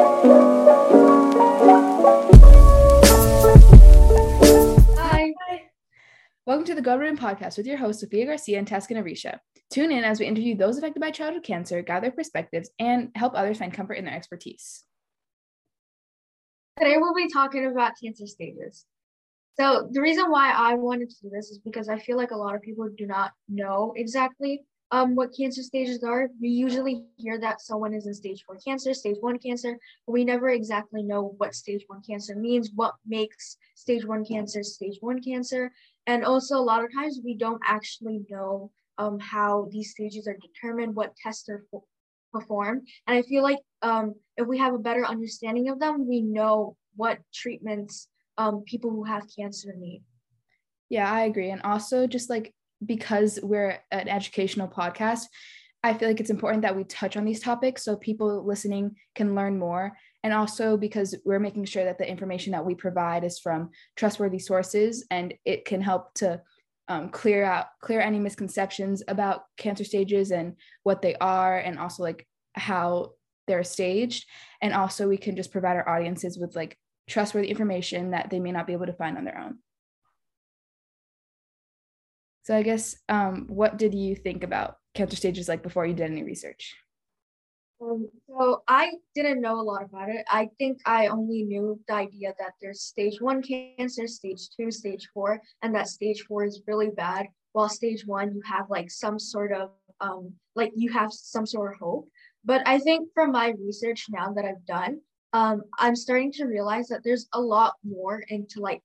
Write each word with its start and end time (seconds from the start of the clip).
Hi. 0.00 0.06
Welcome 6.46 6.64
to 6.64 6.74
the 6.74 6.80
Gold 6.80 7.00
Ribbon 7.00 7.18
Podcast 7.18 7.58
with 7.58 7.66
your 7.66 7.76
hosts, 7.76 8.00
Sophia 8.00 8.24
Garcia 8.24 8.58
and 8.58 8.66
Taskin 8.66 8.96
Arisha. 8.96 9.40
Tune 9.70 9.92
in 9.92 10.02
as 10.02 10.18
we 10.18 10.24
interview 10.24 10.56
those 10.56 10.78
affected 10.78 11.00
by 11.00 11.10
childhood 11.10 11.44
cancer, 11.44 11.82
gather 11.82 12.10
perspectives, 12.10 12.70
and 12.78 13.10
help 13.14 13.34
others 13.34 13.58
find 13.58 13.74
comfort 13.74 13.94
in 13.94 14.06
their 14.06 14.14
expertise. 14.14 14.84
Today 16.78 16.96
we'll 16.96 17.12
be 17.12 17.28
talking 17.30 17.66
about 17.66 17.92
cancer 18.02 18.26
stages. 18.26 18.86
So 19.58 19.90
the 19.92 20.00
reason 20.00 20.30
why 20.30 20.52
I 20.52 20.76
wanted 20.76 21.10
to 21.10 21.16
do 21.24 21.30
this 21.30 21.50
is 21.50 21.58
because 21.58 21.90
I 21.90 21.98
feel 21.98 22.16
like 22.16 22.30
a 22.30 22.36
lot 22.36 22.54
of 22.54 22.62
people 22.62 22.88
do 22.96 23.06
not 23.06 23.32
know 23.50 23.92
exactly 23.96 24.62
um, 24.92 25.14
what 25.14 25.34
cancer 25.36 25.62
stages 25.62 26.02
are. 26.02 26.28
We 26.40 26.48
usually 26.48 27.04
hear 27.16 27.38
that 27.40 27.60
someone 27.60 27.94
is 27.94 28.06
in 28.06 28.14
stage 28.14 28.44
four 28.44 28.56
cancer, 28.56 28.92
stage 28.94 29.16
one 29.20 29.38
cancer, 29.38 29.78
but 30.06 30.12
we 30.12 30.24
never 30.24 30.50
exactly 30.50 31.02
know 31.02 31.34
what 31.38 31.54
stage 31.54 31.84
one 31.86 32.02
cancer 32.02 32.34
means, 32.34 32.70
what 32.74 32.94
makes 33.06 33.56
stage 33.74 34.04
one 34.04 34.24
cancer 34.24 34.62
stage 34.62 34.98
one 35.00 35.22
cancer. 35.22 35.72
And 36.06 36.24
also, 36.24 36.56
a 36.56 36.62
lot 36.62 36.84
of 36.84 36.92
times 36.92 37.20
we 37.24 37.34
don't 37.34 37.62
actually 37.64 38.22
know 38.28 38.70
um, 38.98 39.18
how 39.18 39.68
these 39.70 39.90
stages 39.90 40.26
are 40.26 40.36
determined, 40.36 40.94
what 40.96 41.16
tests 41.16 41.48
are 41.48 41.64
performed. 42.32 42.88
And 43.06 43.16
I 43.16 43.22
feel 43.22 43.42
like 43.42 43.58
um, 43.82 44.14
if 44.36 44.46
we 44.46 44.58
have 44.58 44.74
a 44.74 44.78
better 44.78 45.06
understanding 45.06 45.68
of 45.68 45.78
them, 45.78 46.08
we 46.08 46.20
know 46.20 46.76
what 46.96 47.18
treatments 47.32 48.08
um, 48.38 48.62
people 48.66 48.90
who 48.90 49.04
have 49.04 49.22
cancer 49.36 49.72
need. 49.76 50.02
Yeah, 50.88 51.10
I 51.10 51.22
agree. 51.22 51.50
And 51.50 51.62
also, 51.62 52.06
just 52.06 52.28
like 52.28 52.52
because 52.84 53.38
we're 53.42 53.78
an 53.90 54.08
educational 54.08 54.68
podcast, 54.68 55.24
I 55.82 55.94
feel 55.94 56.08
like 56.08 56.20
it's 56.20 56.30
important 56.30 56.62
that 56.62 56.76
we 56.76 56.84
touch 56.84 57.16
on 57.16 57.24
these 57.24 57.40
topics 57.40 57.84
so 57.84 57.96
people 57.96 58.44
listening 58.46 58.96
can 59.14 59.34
learn 59.34 59.58
more. 59.58 59.96
And 60.22 60.34
also 60.34 60.76
because 60.76 61.14
we're 61.24 61.38
making 61.38 61.64
sure 61.64 61.84
that 61.84 61.96
the 61.96 62.08
information 62.08 62.52
that 62.52 62.66
we 62.66 62.74
provide 62.74 63.24
is 63.24 63.38
from 63.38 63.70
trustworthy 63.96 64.38
sources 64.38 65.06
and 65.10 65.32
it 65.46 65.64
can 65.64 65.80
help 65.80 66.12
to 66.14 66.42
um, 66.88 67.08
clear 67.08 67.44
out 67.44 67.66
clear 67.80 68.00
any 68.00 68.18
misconceptions 68.18 69.02
about 69.06 69.42
cancer 69.56 69.84
stages 69.84 70.32
and 70.32 70.56
what 70.82 71.00
they 71.00 71.14
are 71.14 71.56
and 71.56 71.78
also 71.78 72.02
like 72.02 72.26
how 72.54 73.12
they're 73.46 73.62
staged 73.62 74.26
and 74.60 74.74
also 74.74 75.06
we 75.06 75.16
can 75.16 75.36
just 75.36 75.52
provide 75.52 75.76
our 75.76 75.88
audiences 75.88 76.36
with 76.36 76.56
like 76.56 76.76
trustworthy 77.08 77.48
information 77.48 78.10
that 78.10 78.28
they 78.28 78.40
may 78.40 78.50
not 78.50 78.66
be 78.66 78.72
able 78.72 78.86
to 78.86 78.92
find 78.92 79.16
on 79.16 79.24
their 79.24 79.38
own 79.38 79.58
so 82.42 82.56
I 82.56 82.62
guess 82.62 82.96
um, 83.08 83.46
what 83.48 83.76
did 83.76 83.94
you 83.94 84.14
think 84.16 84.44
about 84.44 84.76
cancer 84.94 85.16
stages 85.16 85.48
like 85.48 85.62
before 85.62 85.86
you 85.86 85.94
did 85.94 86.10
any 86.10 86.22
research? 86.22 86.74
Um, 87.82 88.08
so 88.28 88.62
I 88.68 88.92
didn't 89.14 89.40
know 89.40 89.58
a 89.58 89.62
lot 89.62 89.82
about 89.82 90.10
it. 90.10 90.24
I 90.28 90.50
think 90.58 90.80
I 90.84 91.06
only 91.06 91.42
knew 91.42 91.80
the 91.88 91.94
idea 91.94 92.34
that 92.38 92.52
there's 92.60 92.82
stage 92.82 93.20
one 93.20 93.42
cancer, 93.42 94.06
stage 94.06 94.48
two, 94.54 94.70
stage 94.70 95.08
four, 95.14 95.40
and 95.62 95.74
that 95.74 95.88
stage 95.88 96.24
four 96.28 96.44
is 96.44 96.62
really 96.66 96.90
bad. 96.90 97.26
While 97.52 97.68
stage 97.68 98.06
one, 98.06 98.34
you 98.34 98.42
have 98.44 98.68
like 98.68 98.90
some 98.90 99.18
sort 99.18 99.52
of 99.52 99.70
um, 100.00 100.32
like 100.54 100.72
you 100.76 100.92
have 100.92 101.12
some 101.12 101.46
sort 101.46 101.72
of 101.72 101.78
hope. 101.78 102.08
But 102.44 102.66
I 102.66 102.78
think 102.78 103.08
from 103.14 103.32
my 103.32 103.54
research 103.64 104.06
now 104.08 104.32
that 104.32 104.44
I've 104.44 104.64
done, 104.66 105.00
um, 105.32 105.62
I'm 105.78 105.96
starting 105.96 106.32
to 106.32 106.46
realize 106.46 106.88
that 106.88 107.02
there's 107.04 107.28
a 107.32 107.40
lot 107.40 107.74
more 107.84 108.24
into 108.28 108.60
like 108.60 108.82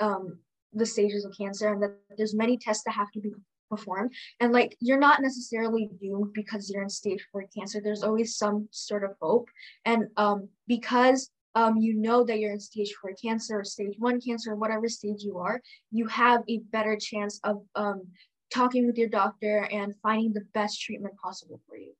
um, 0.00 0.38
the 0.72 0.86
stages 0.86 1.24
of 1.24 1.36
cancer 1.36 1.72
and 1.72 1.82
that 1.82 1.96
there's 2.16 2.34
many 2.34 2.56
tests 2.56 2.84
that 2.84 2.92
have 2.92 3.10
to 3.12 3.20
be 3.20 3.32
performed. 3.70 4.12
And 4.40 4.52
like 4.52 4.76
you're 4.80 4.98
not 4.98 5.22
necessarily 5.22 5.88
doomed 6.00 6.32
because 6.34 6.70
you're 6.70 6.82
in 6.82 6.90
stage 6.90 7.26
four 7.32 7.44
cancer. 7.56 7.80
There's 7.82 8.02
always 8.02 8.36
some 8.36 8.68
sort 8.70 9.04
of 9.04 9.12
hope. 9.20 9.48
And 9.84 10.08
um 10.16 10.48
because 10.66 11.30
um 11.54 11.76
you 11.78 11.94
know 11.94 12.24
that 12.24 12.38
you're 12.38 12.52
in 12.52 12.60
stage 12.60 12.92
four 13.00 13.12
cancer 13.22 13.60
or 13.60 13.64
stage 13.64 13.94
one 13.98 14.20
cancer 14.20 14.52
or 14.52 14.56
whatever 14.56 14.88
stage 14.88 15.22
you 15.22 15.38
are 15.38 15.60
you 15.90 16.06
have 16.06 16.42
a 16.48 16.58
better 16.70 16.96
chance 16.96 17.40
of 17.44 17.62
um 17.74 18.02
talking 18.52 18.86
with 18.86 18.98
your 18.98 19.08
doctor 19.08 19.66
and 19.70 19.94
finding 20.02 20.32
the 20.32 20.46
best 20.52 20.80
treatment 20.80 21.14
possible 21.16 21.60
for 21.66 21.76
you. 21.76 21.92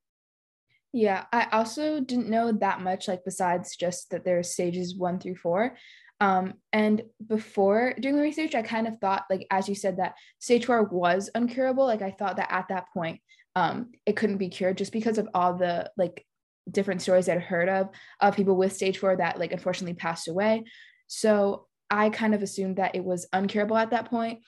Yeah 0.92 1.24
i 1.32 1.48
also 1.52 2.00
didn't 2.00 2.28
know 2.28 2.52
that 2.52 2.80
much 2.82 3.08
like 3.08 3.24
besides 3.24 3.76
just 3.76 4.10
that 4.10 4.24
there's 4.24 4.52
stages 4.52 4.96
one 4.96 5.18
through 5.18 5.36
four 5.36 5.76
um, 6.22 6.54
and 6.72 7.02
before 7.26 7.94
doing 7.98 8.14
the 8.14 8.22
research, 8.22 8.54
I 8.54 8.62
kind 8.62 8.86
of 8.86 8.98
thought, 8.98 9.24
like, 9.28 9.44
as 9.50 9.68
you 9.68 9.74
said, 9.74 9.96
that 9.96 10.14
stage 10.38 10.66
four 10.66 10.84
was 10.84 11.28
uncurable. 11.34 11.84
Like, 11.84 12.00
I 12.00 12.12
thought 12.12 12.36
that 12.36 12.52
at 12.52 12.68
that 12.68 12.84
point, 12.94 13.20
um, 13.56 13.90
it 14.06 14.14
couldn't 14.14 14.36
be 14.36 14.48
cured 14.48 14.78
just 14.78 14.92
because 14.92 15.18
of 15.18 15.28
all 15.34 15.54
the 15.54 15.90
like 15.96 16.24
different 16.70 17.02
stories 17.02 17.28
I'd 17.28 17.40
heard 17.40 17.68
of 17.68 17.88
of 18.20 18.36
people 18.36 18.54
with 18.56 18.72
stage 18.72 18.98
four 18.98 19.16
that 19.16 19.40
like 19.40 19.50
unfortunately 19.50 19.94
passed 19.94 20.28
away. 20.28 20.62
So 21.08 21.66
I 21.90 22.08
kind 22.08 22.36
of 22.36 22.42
assumed 22.44 22.76
that 22.76 22.94
it 22.94 23.04
was 23.04 23.26
uncurable 23.34 23.76
at 23.76 23.90
that 23.90 24.08
point. 24.08 24.42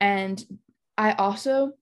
And 0.00 0.40
I 0.96 1.14
also 1.14 1.72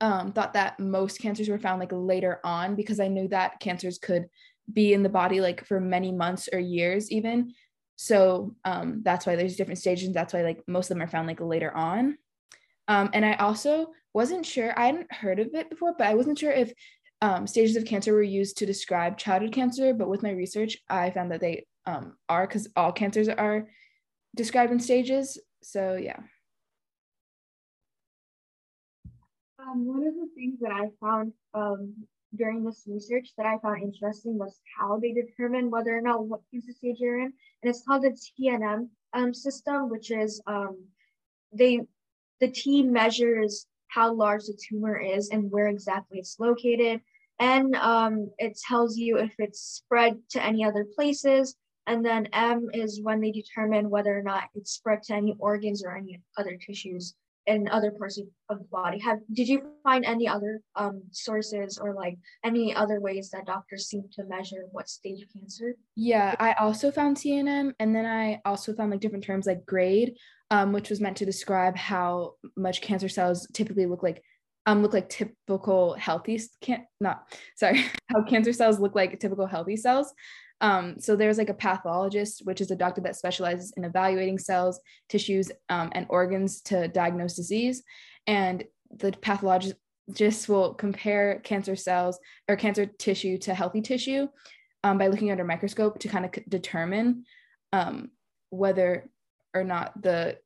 um, 0.00 0.32
thought 0.32 0.54
that 0.54 0.80
most 0.80 1.20
cancers 1.20 1.48
were 1.48 1.60
found 1.60 1.78
like 1.78 1.92
later 1.92 2.40
on 2.42 2.74
because 2.74 2.98
I 2.98 3.06
knew 3.06 3.28
that 3.28 3.60
cancers 3.60 3.98
could 3.98 4.26
be 4.70 4.94
in 4.94 5.04
the 5.04 5.08
body 5.08 5.40
like 5.40 5.64
for 5.64 5.78
many 5.80 6.10
months 6.10 6.48
or 6.52 6.58
years 6.58 7.12
even 7.12 7.52
so 7.96 8.54
um, 8.64 9.02
that's 9.04 9.26
why 9.26 9.36
there's 9.36 9.56
different 9.56 9.78
stages 9.78 10.12
that's 10.12 10.34
why 10.34 10.42
like 10.42 10.62
most 10.66 10.90
of 10.90 10.96
them 10.96 11.02
are 11.02 11.10
found 11.10 11.26
like 11.28 11.40
later 11.40 11.74
on. 11.74 12.18
Um, 12.88 13.10
and 13.14 13.24
i 13.24 13.34
also 13.34 13.92
wasn't 14.12 14.44
sure 14.44 14.78
i 14.78 14.86
hadn't 14.86 15.12
heard 15.12 15.38
of 15.40 15.54
it 15.54 15.70
before 15.70 15.94
but 15.96 16.06
i 16.06 16.14
wasn't 16.14 16.38
sure 16.38 16.52
if 16.52 16.72
um, 17.22 17.46
stages 17.46 17.76
of 17.76 17.86
cancer 17.86 18.12
were 18.12 18.22
used 18.22 18.58
to 18.58 18.66
describe 18.66 19.16
childhood 19.16 19.52
cancer 19.52 19.94
but 19.94 20.08
with 20.08 20.22
my 20.22 20.30
research 20.30 20.76
i 20.90 21.10
found 21.10 21.32
that 21.32 21.40
they 21.40 21.64
um, 21.86 22.16
are 22.28 22.46
because 22.46 22.68
all 22.76 22.92
cancers 22.92 23.28
are 23.28 23.68
described 24.34 24.72
in 24.72 24.80
stages. 24.80 25.38
So 25.62 25.96
yeah. 25.96 26.18
Um, 29.58 29.86
one 29.86 30.06
of 30.06 30.14
the 30.14 30.28
things 30.34 30.60
that 30.60 30.72
i 30.72 30.88
found 31.00 31.32
um, 31.54 31.94
during 32.36 32.64
this 32.64 32.84
research 32.86 33.30
that 33.36 33.46
I 33.46 33.58
found 33.58 33.82
interesting 33.82 34.38
was 34.38 34.60
how 34.78 34.98
they 34.98 35.12
determine 35.12 35.70
whether 35.70 35.96
or 35.96 36.00
not 36.00 36.26
what 36.26 36.40
cancer 36.50 36.72
stage 36.72 37.00
in. 37.00 37.32
And 37.62 37.70
it's 37.70 37.82
called 37.86 38.02
the 38.02 38.16
TNM 38.40 38.88
um, 39.12 39.34
system, 39.34 39.88
which 39.88 40.10
is 40.10 40.42
um, 40.46 40.84
they 41.52 41.80
the 42.40 42.48
T 42.48 42.82
measures 42.82 43.66
how 43.88 44.12
large 44.12 44.44
the 44.44 44.58
tumor 44.68 44.98
is 44.98 45.30
and 45.30 45.50
where 45.50 45.68
exactly 45.68 46.18
it's 46.18 46.36
located. 46.40 47.00
And 47.38 47.74
um, 47.76 48.30
it 48.38 48.58
tells 48.66 48.96
you 48.96 49.18
if 49.18 49.34
it's 49.38 49.60
spread 49.60 50.18
to 50.30 50.42
any 50.42 50.64
other 50.64 50.84
places. 50.84 51.56
And 51.86 52.04
then 52.04 52.28
M 52.32 52.68
is 52.72 53.02
when 53.02 53.20
they 53.20 53.30
determine 53.30 53.90
whether 53.90 54.16
or 54.16 54.22
not 54.22 54.44
it's 54.54 54.72
spread 54.72 55.02
to 55.04 55.14
any 55.14 55.36
organs 55.38 55.84
or 55.84 55.96
any 55.96 56.20
other 56.38 56.56
tissues 56.56 57.14
in 57.46 57.68
other 57.68 57.90
parts 57.90 58.18
of, 58.18 58.26
of 58.48 58.58
the 58.58 58.64
body. 58.64 58.98
Have 59.00 59.18
did 59.32 59.48
you 59.48 59.62
find 59.82 60.04
any 60.04 60.26
other 60.26 60.60
um, 60.76 61.02
sources 61.10 61.78
or 61.78 61.94
like 61.94 62.16
any 62.42 62.74
other 62.74 63.00
ways 63.00 63.30
that 63.30 63.46
doctors 63.46 63.86
seem 63.86 64.04
to 64.14 64.24
measure 64.24 64.64
what 64.72 64.88
stage 64.88 65.22
of 65.22 65.28
cancer? 65.32 65.74
Yeah 65.96 66.34
i 66.38 66.52
also 66.54 66.90
found 66.90 67.16
tnm 67.16 67.72
and 67.78 67.94
then 67.94 68.06
i 68.06 68.40
also 68.44 68.74
found 68.74 68.90
like 68.90 69.00
different 69.00 69.24
terms 69.24 69.46
like 69.46 69.64
grade 69.66 70.14
um, 70.50 70.72
which 70.72 70.90
was 70.90 71.00
meant 71.00 71.16
to 71.18 71.24
describe 71.24 71.76
how 71.76 72.34
much 72.56 72.80
cancer 72.80 73.08
cells 73.08 73.46
typically 73.52 73.86
look 73.86 74.02
like 74.02 74.22
um 74.66 74.82
look 74.82 74.92
like 74.92 75.08
typical 75.08 75.94
healthy 75.94 76.40
can't 76.60 76.84
not 77.00 77.24
sorry 77.56 77.84
how 78.08 78.22
cancer 78.22 78.52
cells 78.52 78.80
look 78.80 78.94
like 78.94 79.18
typical 79.20 79.46
healthy 79.46 79.76
cells 79.76 80.12
um, 80.60 80.96
so 80.98 81.16
there's 81.16 81.38
like 81.38 81.50
a 81.50 81.54
pathologist, 81.54 82.42
which 82.44 82.60
is 82.60 82.70
a 82.70 82.76
doctor 82.76 83.00
that 83.02 83.16
specializes 83.16 83.72
in 83.76 83.84
evaluating 83.84 84.38
cells, 84.38 84.80
tissues, 85.08 85.50
um, 85.68 85.90
and 85.92 86.06
organs 86.08 86.60
to 86.62 86.88
diagnose 86.88 87.34
disease. 87.34 87.82
And 88.26 88.64
the 88.90 89.12
pathologist 89.12 90.48
will 90.48 90.74
compare 90.74 91.40
cancer 91.40 91.76
cells 91.76 92.18
or 92.48 92.56
cancer 92.56 92.86
tissue 92.86 93.38
to 93.38 93.54
healthy 93.54 93.82
tissue 93.82 94.28
um, 94.84 94.98
by 94.98 95.08
looking 95.08 95.30
under 95.30 95.44
a 95.44 95.46
microscope 95.46 95.98
to 96.00 96.08
kind 96.08 96.24
of 96.24 96.32
determine 96.48 97.24
um, 97.72 98.10
whether 98.50 99.10
or 99.54 99.64
not 99.64 100.00
the 100.00 100.38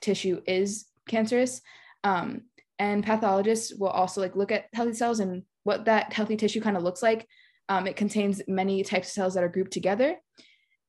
tissue 0.00 0.40
is 0.46 0.86
cancerous. 1.08 1.60
Um, 2.04 2.42
and 2.78 3.04
pathologists 3.04 3.72
will 3.74 3.88
also 3.88 4.20
like 4.20 4.34
look 4.34 4.50
at 4.50 4.66
healthy 4.72 4.94
cells 4.94 5.20
and 5.20 5.44
what 5.62 5.84
that 5.84 6.12
healthy 6.12 6.36
tissue 6.36 6.60
kind 6.60 6.76
of 6.76 6.82
looks 6.82 7.02
like 7.02 7.28
um, 7.68 7.86
it 7.86 7.96
contains 7.96 8.42
many 8.48 8.82
types 8.82 9.08
of 9.08 9.12
cells 9.12 9.34
that 9.34 9.44
are 9.44 9.48
grouped 9.48 9.72
together. 9.72 10.16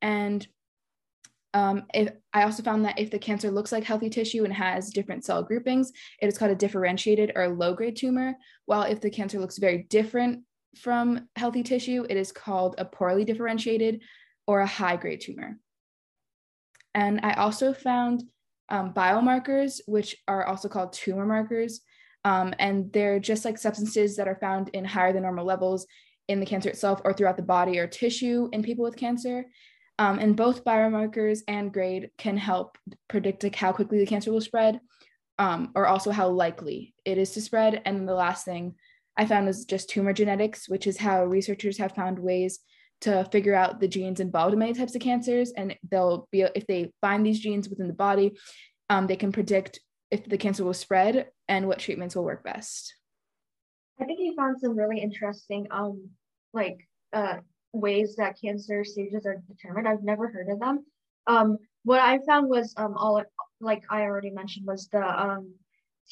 And 0.01 0.45
um, 1.53 1.83
if, 1.93 2.09
I 2.33 2.43
also 2.43 2.63
found 2.63 2.83
that 2.85 2.99
if 2.99 3.11
the 3.11 3.19
cancer 3.19 3.51
looks 3.51 3.71
like 3.71 3.83
healthy 3.83 4.09
tissue 4.09 4.43
and 4.43 4.53
has 4.53 4.89
different 4.89 5.23
cell 5.23 5.43
groupings, 5.43 5.91
it 6.19 6.27
is 6.27 6.37
called 6.37 6.51
a 6.51 6.55
differentiated 6.55 7.31
or 7.35 7.47
low 7.47 7.73
grade 7.73 7.95
tumor. 7.95 8.35
While 8.65 8.83
if 8.83 9.01
the 9.01 9.09
cancer 9.09 9.39
looks 9.39 9.59
very 9.59 9.85
different 9.89 10.43
from 10.75 11.27
healthy 11.35 11.61
tissue, 11.61 12.05
it 12.09 12.17
is 12.17 12.31
called 12.31 12.75
a 12.77 12.85
poorly 12.85 13.23
differentiated 13.23 14.01
or 14.47 14.61
a 14.61 14.67
high 14.67 14.95
grade 14.95 15.21
tumor. 15.21 15.59
And 16.95 17.19
I 17.23 17.33
also 17.33 17.73
found 17.73 18.23
um, 18.69 18.93
biomarkers, 18.93 19.81
which 19.85 20.15
are 20.27 20.45
also 20.45 20.69
called 20.69 20.93
tumor 20.93 21.25
markers. 21.25 21.81
Um, 22.25 22.53
and 22.57 22.91
they're 22.93 23.19
just 23.19 23.45
like 23.45 23.57
substances 23.57 24.15
that 24.15 24.27
are 24.27 24.37
found 24.39 24.69
in 24.69 24.85
higher 24.85 25.13
than 25.13 25.23
normal 25.23 25.45
levels 25.45 25.85
in 26.27 26.39
the 26.39 26.45
cancer 26.45 26.69
itself 26.69 27.01
or 27.03 27.13
throughout 27.13 27.37
the 27.37 27.43
body 27.43 27.79
or 27.79 27.87
tissue 27.87 28.49
in 28.51 28.63
people 28.63 28.83
with 28.83 28.95
cancer. 28.95 29.45
Um, 29.99 30.19
and 30.19 30.35
both 30.35 30.63
biomarkers 30.63 31.41
and 31.47 31.71
grade 31.71 32.09
can 32.17 32.37
help 32.37 32.77
predict 33.07 33.43
like, 33.43 33.55
how 33.55 33.71
quickly 33.71 33.99
the 33.99 34.07
cancer 34.07 34.31
will 34.31 34.41
spread 34.41 34.79
um, 35.37 35.71
or 35.75 35.87
also 35.87 36.11
how 36.11 36.29
likely 36.29 36.93
it 37.05 37.17
is 37.17 37.31
to 37.31 37.41
spread. 37.41 37.81
And 37.85 38.07
the 38.07 38.13
last 38.15 38.45
thing 38.45 38.75
I 39.17 39.25
found 39.25 39.45
was 39.45 39.65
just 39.65 39.89
tumor 39.89 40.13
genetics, 40.13 40.67
which 40.67 40.87
is 40.87 40.97
how 40.97 41.25
researchers 41.25 41.77
have 41.77 41.93
found 41.93 42.17
ways 42.17 42.59
to 43.01 43.27
figure 43.31 43.53
out 43.53 43.79
the 43.79 43.87
genes 43.87 44.19
involved 44.19 44.53
in 44.53 44.59
many 44.59 44.73
types 44.73 44.95
of 44.95 45.01
cancers. 45.01 45.51
And 45.55 45.75
they'll 45.91 46.27
be, 46.31 46.41
if 46.41 46.65
they 46.67 46.91
find 47.01 47.25
these 47.25 47.39
genes 47.39 47.69
within 47.69 47.87
the 47.87 47.93
body, 47.93 48.37
um, 48.89 49.07
they 49.07 49.15
can 49.15 49.31
predict 49.31 49.79
if 50.09 50.25
the 50.25 50.37
cancer 50.37 50.63
will 50.63 50.73
spread 50.73 51.27
and 51.47 51.67
what 51.67 51.79
treatments 51.79 52.15
will 52.15 52.23
work 52.23 52.43
best. 52.43 52.95
I 53.99 54.05
think 54.05 54.19
he 54.19 54.35
found 54.35 54.59
some 54.59 54.77
really 54.77 54.99
interesting, 54.99 55.67
um, 55.71 56.09
like, 56.53 56.87
uh, 57.13 57.37
ways 57.73 58.15
that 58.15 58.39
cancer 58.39 58.83
stages 58.83 59.25
are 59.25 59.41
determined. 59.47 59.87
I've 59.87 60.03
never 60.03 60.29
heard 60.29 60.49
of 60.49 60.59
them. 60.59 60.85
Um, 61.27 61.57
what 61.83 61.99
I 61.99 62.19
found 62.25 62.49
was 62.49 62.73
um, 62.77 62.95
all 62.95 63.21
like 63.59 63.83
I 63.89 64.01
already 64.01 64.29
mentioned 64.29 64.65
was 64.65 64.87
the 64.89 65.03
um, 65.03 65.53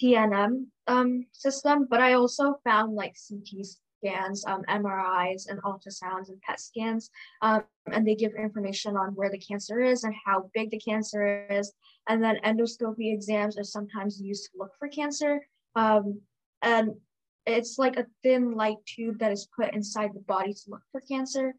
TNM 0.02 0.66
um, 0.88 1.26
system, 1.32 1.88
but 1.90 2.02
I 2.02 2.14
also 2.14 2.56
found 2.64 2.96
like 2.96 3.16
CT 3.30 3.66
scans, 3.66 4.46
um, 4.46 4.64
MRIs, 4.64 5.50
and 5.50 5.62
ultrasounds 5.64 6.30
and 6.30 6.42
PET 6.42 6.60
scans, 6.60 7.10
um, 7.42 7.64
and 7.92 8.08
they 8.08 8.16
give 8.16 8.34
information 8.34 8.96
on 8.96 9.14
where 9.16 9.30
the 9.30 9.38
cancer 9.38 9.82
is 9.82 10.04
and 10.04 10.16
how 10.26 10.50
big 10.54 10.72
the 10.72 10.80
cancer 10.80 11.46
is. 11.50 11.74
And 12.10 12.24
then 12.24 12.38
endoscopy 12.44 13.14
exams 13.14 13.58
are 13.58 13.64
sometimes 13.64 14.22
used 14.22 14.46
to 14.46 14.58
look 14.58 14.72
for 14.80 14.88
cancer. 14.88 15.46
Um, 15.76 16.22
and 16.62 16.92
it's 17.46 17.78
like 17.78 17.98
a 17.98 18.06
thin 18.24 18.52
light 18.52 18.78
tube 18.86 19.20
that 19.20 19.32
is 19.32 19.48
put 19.56 19.74
inside 19.74 20.12
the 20.14 20.20
body 20.22 20.54
to 20.54 20.62
look 20.68 20.82
for 20.92 21.02
cancer. 21.02 21.56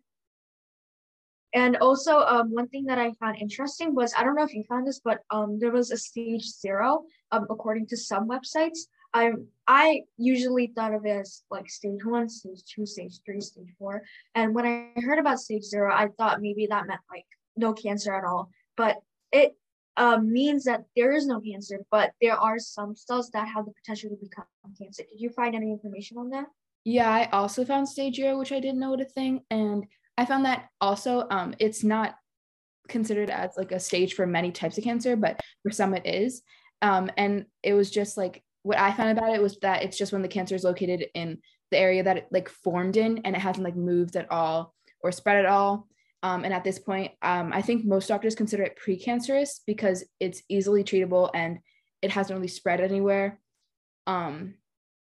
And 1.55 1.77
also, 1.77 2.21
um, 2.21 2.51
one 2.51 2.69
thing 2.69 2.87
that 2.87 2.99
I 2.99 3.13
found 3.21 3.37
interesting 3.39 3.95
was 3.95 4.15
I 4.17 4.25
don't 4.25 4.35
know 4.35 4.45
if 4.45 4.55
you 4.55 4.65
found 4.65 4.87
this, 4.87 5.01
but 5.05 5.19
um, 5.31 5.59
there 5.61 5.71
was 5.71 5.91
a 5.91 5.99
stage 5.99 6.45
zero, 6.45 7.05
um, 7.31 7.47
according 7.51 7.89
to 7.89 7.97
some 7.97 8.29
websites. 8.29 8.87
I 9.13 9.33
I 9.67 10.03
usually 10.17 10.69
thought 10.69 10.95
of 10.95 11.05
it 11.05 11.11
as 11.11 11.43
like 11.51 11.69
stage 11.69 12.05
one, 12.05 12.31
stage 12.31 12.63
two, 12.65 12.87
stage 12.87 13.21
three, 13.27 13.41
stage 13.41 13.69
four. 13.79 14.03
And 14.35 14.55
when 14.55 14.65
I 14.65 15.01
heard 15.01 15.19
about 15.19 15.41
stage 15.41 15.65
zero, 15.65 15.93
I 15.93 16.09
thought 16.17 16.41
maybe 16.41 16.67
that 16.69 16.87
meant 16.87 17.01
like 17.11 17.27
no 17.55 17.75
cancer 17.75 18.15
at 18.15 18.25
all. 18.25 18.51
But 18.77 18.97
it 19.31 19.55
uh, 19.97 20.19
means 20.19 20.65
that 20.65 20.85
there 20.97 21.13
is 21.13 21.27
no 21.27 21.41
cancer, 21.41 21.81
but 21.91 22.13
there 22.21 22.37
are 22.37 22.59
some 22.59 22.97
cells 22.97 23.31
that 23.31 23.49
have 23.49 23.67
the 23.67 23.73
potential 23.73 24.11
to 24.11 24.17
become 24.17 24.45
cancer. 24.79 25.03
Did 25.11 25.21
you 25.21 25.31
find 25.31 25.55
any 25.55 25.71
information 25.71 26.19
on 26.19 26.31
that? 26.31 26.47
Yeah, 26.85 27.11
I 27.11 27.29
also 27.31 27.65
found 27.65 27.89
stage 27.89 28.17
zero, 28.17 28.39
which 28.39 28.53
I 28.53 28.61
didn't 28.61 28.81
know 28.81 28.91
what 28.91 29.01
a 29.01 29.05
thing. 29.05 29.43
And 29.51 29.85
I 30.17 30.25
found 30.25 30.45
that 30.47 30.69
also 30.81 31.27
um, 31.31 31.55
it's 31.59 31.85
not 31.85 32.17
considered 32.89 33.31
as 33.31 33.57
like 33.57 33.73
a 33.73 33.81
stage 33.81 34.15
for 34.15 34.27
many 34.27 34.51
types 34.51 34.79
of 34.79 34.85
cancer, 34.85 35.15
but 35.17 35.41
for 35.63 35.71
some 35.71 35.95
it 35.95 36.07
is. 36.07 36.43
Um, 36.81 37.11
and 37.17 37.47
it 37.63 37.75
was 37.75 37.91
just 37.91 38.17
like 38.17 38.43
what 38.63 38.79
I 38.79 38.93
found 38.93 39.17
about 39.17 39.35
it 39.35 39.43
was 39.43 39.59
that 39.61 39.83
it's 39.83 39.99
just 39.99 40.13
when 40.13 40.23
the 40.23 40.29
cancer 40.29 40.55
is 40.55 40.65
located 40.65 41.07
in 41.15 41.39
the 41.71 41.79
area 41.79 42.03
that 42.03 42.17
it 42.17 42.29
like 42.31 42.49
formed 42.49 42.97
in 42.97 43.19
and 43.25 43.35
it 43.35 43.41
hasn't 43.41 43.65
like 43.65 43.77
moved 43.77 44.17
at 44.17 44.31
all 44.31 44.75
or 45.03 45.13
spread 45.13 45.39
at 45.39 45.47
all. 45.47 45.89
Um, 46.23 46.45
and 46.45 46.55
at 46.55 46.65
this 46.65 46.79
point, 46.79 47.13
um, 47.23 47.53
I 47.53 47.63
think 47.63 47.85
most 47.85 48.07
doctors 48.07 48.35
consider 48.35 48.63
it 48.63 48.79
precancerous 48.85 49.61
because 49.67 50.05
it's 50.21 50.43
easily 50.49 50.85
treatable 50.85 51.31
and 51.35 51.59
it 52.01 52.11
hasn't 52.11 52.37
really 52.37 52.49
spread 52.49 52.81
anywhere. 52.81 53.41
Um, 54.07 54.55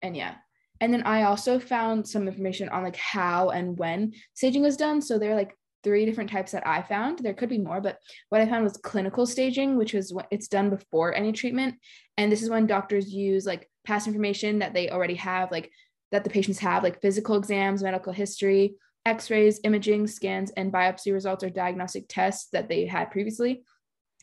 and 0.00 0.16
yeah, 0.16 0.34
and 0.80 0.92
then 0.92 1.02
I 1.04 1.22
also 1.24 1.60
found 1.60 2.08
some 2.08 2.26
information 2.26 2.68
on 2.68 2.82
like 2.82 2.96
how 2.96 3.50
and 3.50 3.78
when 3.78 4.14
staging 4.34 4.62
was 4.62 4.76
done. 4.76 5.00
So 5.00 5.18
there 5.18 5.32
are 5.32 5.36
like 5.36 5.56
three 5.84 6.04
different 6.06 6.30
types 6.30 6.52
that 6.52 6.66
I 6.66 6.82
found. 6.82 7.18
There 7.18 7.34
could 7.34 7.48
be 7.48 7.58
more, 7.58 7.80
but 7.80 7.98
what 8.30 8.40
I 8.40 8.48
found 8.48 8.64
was 8.64 8.76
clinical 8.76 9.26
staging, 9.26 9.76
which 9.76 9.92
was 9.92 10.12
what 10.12 10.28
it's 10.30 10.48
done 10.48 10.70
before 10.70 11.14
any 11.14 11.32
treatment. 11.32 11.76
And 12.16 12.30
this 12.30 12.42
is 12.42 12.50
when 12.50 12.66
doctors 12.66 13.12
use 13.12 13.46
like 13.46 13.70
past 13.84 14.06
information 14.06 14.60
that 14.60 14.74
they 14.74 14.90
already 14.90 15.14
have, 15.14 15.50
like 15.50 15.70
that 16.10 16.24
the 16.24 16.30
patients 16.30 16.58
have, 16.58 16.82
like 16.82 17.00
physical 17.00 17.36
exams, 17.36 17.82
medical 17.82 18.12
history, 18.12 18.74
x-rays, 19.04 19.60
imaging, 19.64 20.06
scans, 20.06 20.50
and 20.52 20.72
biopsy 20.72 21.12
results 21.12 21.42
or 21.44 21.50
diagnostic 21.50 22.06
tests 22.08 22.48
that 22.52 22.68
they 22.68 22.86
had 22.86 23.10
previously. 23.10 23.64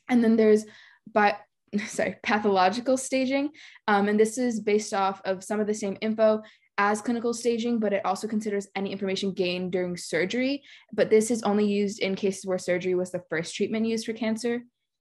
And 0.10 0.24
then 0.24 0.36
there's 0.36 0.66
bi- 1.12 1.38
sorry, 1.86 2.16
pathological 2.24 2.98
staging. 2.98 3.50
Um, 3.88 4.08
and 4.08 4.20
this 4.20 4.38
is 4.38 4.60
based 4.60 4.94
off 4.94 5.22
of 5.26 5.44
some 5.44 5.60
of 5.60 5.68
the 5.68 5.74
same 5.74 5.98
info 6.02 6.42
as 6.78 7.02
clinical 7.02 7.34
staging, 7.34 7.80
but 7.80 7.92
it 7.92 8.06
also 8.06 8.28
considers 8.28 8.68
any 8.74 8.92
information 8.92 9.34
gained 9.34 9.72
during 9.74 9.98
surgery. 9.98 10.64
But 10.94 11.10
this 11.10 11.30
is 11.30 11.44
only 11.44 11.68
used 11.68 12.00
in 12.00 12.16
cases 12.16 12.46
where 12.46 12.58
surgery 12.58 12.96
was 12.96 13.12
the 13.12 13.24
first 13.30 13.54
treatment 13.54 13.86
used 13.86 14.06
for 14.06 14.14
cancer. 14.14 14.62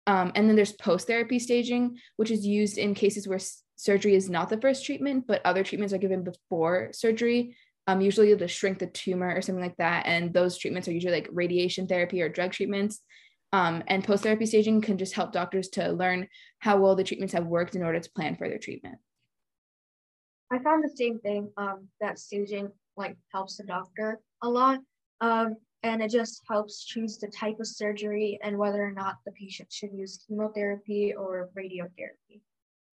Um, 0.06 0.34
and 0.36 0.50
then 0.50 0.58
there's 0.58 0.74
post 0.74 1.08
therapy 1.08 1.40
staging, 1.40 1.98
which 2.18 2.32
is 2.32 2.46
used 2.46 2.78
in 2.78 2.94
cases 2.94 3.28
where 3.28 3.38
s- 3.38 3.64
surgery 3.78 4.16
is 4.16 4.30
not 4.30 4.50
the 4.50 4.60
first 4.60 4.86
treatment, 4.86 5.26
but 5.26 5.42
other 5.46 5.64
treatments 5.64 5.94
are 5.94 6.00
given 6.00 6.26
before 6.26 6.90
surgery, 6.92 7.56
um, 7.88 8.02
usually 8.02 8.36
to 8.36 8.48
shrink 8.48 8.80
the 8.80 8.88
tumor 8.88 9.34
or 9.34 9.42
something 9.42 9.64
like 9.64 9.78
that. 9.78 10.06
And 10.06 10.34
those 10.34 10.58
treatments 10.58 10.88
are 10.88 10.94
usually 10.94 11.14
like 11.14 11.30
radiation 11.32 11.88
therapy 11.88 12.22
or 12.22 12.30
drug 12.30 12.52
treatments. 12.52 13.02
Um, 13.52 13.84
and 13.88 14.04
post 14.04 14.24
therapy 14.24 14.46
staging 14.48 14.82
can 14.82 14.98
just 14.98 15.14
help 15.14 15.32
doctors 15.32 15.70
to 15.70 15.90
learn 15.90 16.28
how 16.60 16.78
well 16.78 16.96
the 16.96 17.04
treatments 17.04 17.34
have 17.34 17.46
worked 17.46 17.76
in 17.76 17.84
order 17.84 18.00
to 18.00 18.12
plan 18.12 18.36
further 18.36 18.58
treatment. 18.58 18.98
I 20.52 20.60
found 20.60 20.84
the 20.84 20.96
same 20.96 21.20
thing 21.20 21.52
um, 21.58 21.88
that 22.00 22.20
staging 22.20 22.72
like 22.96 23.18
helps 23.32 23.58
the 23.58 23.64
doctor 23.64 24.20
a 24.42 24.50
lot. 24.50 24.80
Um, 25.22 25.58
and 25.84 26.02
it 26.02 26.10
just 26.10 26.42
helps 26.48 26.86
choose 26.86 27.18
the 27.18 27.28
type 27.28 27.60
of 27.60 27.68
surgery 27.68 28.40
and 28.42 28.58
whether 28.58 28.82
or 28.82 28.92
not 28.92 29.18
the 29.26 29.34
patient 29.34 29.72
should 29.72 29.92
use 29.94 30.24
chemotherapy 30.28 31.14
or 31.14 31.50
radiotherapy. 31.58 32.42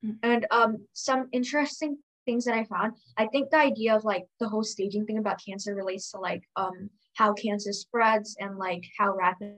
Mm-hmm. 0.04 0.10
And 0.22 0.46
um, 0.50 0.86
some 0.92 1.28
interesting 1.32 1.98
things 2.24 2.44
that 2.44 2.54
I 2.54 2.64
found, 2.64 2.94
I 3.16 3.26
think 3.26 3.50
the 3.50 3.58
idea 3.58 3.94
of 3.94 4.04
like 4.04 4.26
the 4.38 4.48
whole 4.48 4.64
staging 4.64 5.06
thing 5.06 5.18
about 5.18 5.40
cancer 5.46 5.74
relates 5.74 6.10
to 6.12 6.18
like 6.18 6.42
um, 6.56 6.90
how 7.14 7.32
cancer 7.32 7.72
spreads 7.72 8.36
and 8.38 8.58
like 8.58 8.84
how 8.98 9.14
rapidly 9.14 9.56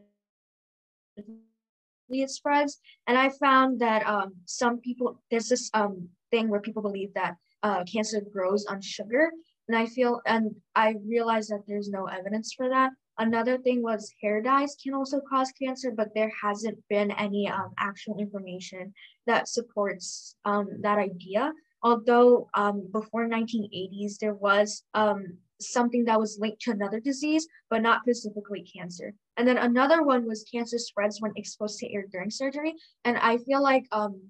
it 2.10 2.30
spreads. 2.30 2.80
And 3.06 3.16
I 3.18 3.30
found 3.30 3.80
that 3.80 4.06
um, 4.06 4.34
some 4.44 4.78
people, 4.80 5.20
there's 5.30 5.48
this 5.48 5.70
um, 5.74 6.08
thing 6.30 6.48
where 6.48 6.60
people 6.60 6.82
believe 6.82 7.12
that 7.14 7.36
uh, 7.62 7.84
cancer 7.84 8.20
grows 8.32 8.66
on 8.66 8.80
sugar. 8.80 9.30
And 9.68 9.76
I 9.76 9.86
feel, 9.86 10.20
and 10.26 10.54
I 10.74 10.96
realized 11.06 11.50
that 11.50 11.62
there's 11.66 11.88
no 11.88 12.06
evidence 12.06 12.52
for 12.54 12.68
that. 12.68 12.90
Another 13.18 13.58
thing 13.58 13.82
was 13.82 14.12
hair 14.22 14.42
dyes 14.42 14.76
can 14.82 14.94
also 14.94 15.20
cause 15.28 15.52
cancer, 15.52 15.90
but 15.90 16.08
there 16.14 16.32
hasn't 16.42 16.78
been 16.88 17.10
any 17.12 17.48
um, 17.48 17.70
actual 17.78 18.18
information 18.18 18.92
that 19.26 19.48
supports 19.48 20.34
um, 20.44 20.68
that 20.80 20.98
idea. 20.98 21.52
Although 21.82 22.48
um, 22.54 22.88
before 22.92 23.28
1980s, 23.28 24.18
there 24.20 24.34
was 24.34 24.84
um, 24.94 25.38
something 25.60 26.04
that 26.04 26.18
was 26.18 26.38
linked 26.38 26.60
to 26.62 26.70
another 26.70 27.00
disease, 27.00 27.46
but 27.70 27.82
not 27.82 28.02
specifically 28.02 28.62
cancer. 28.62 29.14
And 29.36 29.46
then 29.46 29.58
another 29.58 30.02
one 30.02 30.26
was 30.26 30.44
cancer 30.44 30.78
spreads 30.78 31.20
when 31.20 31.32
exposed 31.36 31.78
to 31.78 31.92
air 31.92 32.04
during 32.10 32.30
surgery. 32.30 32.74
And 33.04 33.16
I 33.18 33.38
feel 33.38 33.62
like 33.62 33.86
um, 33.92 34.20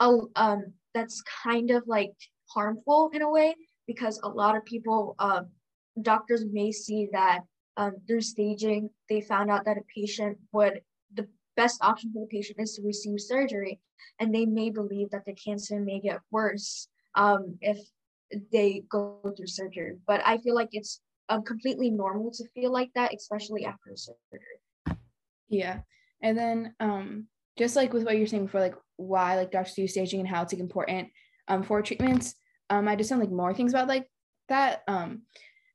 um, 0.00 0.72
that's 0.94 1.22
kind 1.42 1.70
of 1.70 1.84
like 1.86 2.14
harmful 2.46 3.10
in 3.12 3.22
a 3.22 3.30
way 3.30 3.54
because 3.86 4.20
a 4.22 4.28
lot 4.28 4.56
of 4.56 4.64
people, 4.64 5.14
uh, 5.18 5.42
doctors 6.02 6.44
may 6.50 6.70
see 6.72 7.08
that 7.12 7.40
um, 7.76 7.96
through 8.06 8.20
staging, 8.20 8.90
they 9.08 9.20
found 9.20 9.50
out 9.50 9.64
that 9.64 9.78
a 9.78 9.82
patient 9.94 10.38
would, 10.52 10.80
best 11.58 11.82
option 11.82 12.12
for 12.12 12.20
the 12.20 12.26
patient 12.26 12.58
is 12.60 12.74
to 12.74 12.82
receive 12.82 13.20
surgery. 13.20 13.80
And 14.20 14.34
they 14.34 14.46
may 14.46 14.70
believe 14.70 15.10
that 15.10 15.24
the 15.26 15.34
cancer 15.34 15.78
may 15.80 16.00
get 16.00 16.20
worse 16.30 16.88
um, 17.14 17.58
if 17.60 17.78
they 18.52 18.84
go 18.88 19.20
through 19.36 19.48
surgery. 19.48 19.96
But 20.06 20.22
I 20.24 20.38
feel 20.38 20.54
like 20.54 20.70
it's 20.72 21.00
um, 21.28 21.42
completely 21.42 21.90
normal 21.90 22.30
to 22.32 22.44
feel 22.54 22.72
like 22.72 22.90
that, 22.94 23.12
especially 23.14 23.66
after 23.66 23.90
surgery. 23.96 24.58
Yeah. 25.48 25.80
And 26.22 26.38
then 26.38 26.74
um, 26.80 27.26
just 27.58 27.76
like 27.76 27.92
with 27.92 28.04
what 28.04 28.16
you're 28.16 28.26
saying 28.26 28.46
before, 28.46 28.60
like 28.60 28.76
why 28.96 29.36
like 29.36 29.50
doctors 29.50 29.74
do 29.74 29.88
staging 29.88 30.20
and 30.20 30.28
how 30.28 30.42
it's 30.42 30.52
like 30.52 30.60
important 30.60 31.08
um, 31.48 31.62
for 31.62 31.82
treatments, 31.82 32.34
um, 32.70 32.86
I 32.86 32.96
just 32.96 33.10
found 33.10 33.20
like 33.20 33.30
more 33.30 33.52
things 33.52 33.72
about 33.72 33.88
like 33.88 34.08
that. 34.48 34.82
Um, 34.86 35.22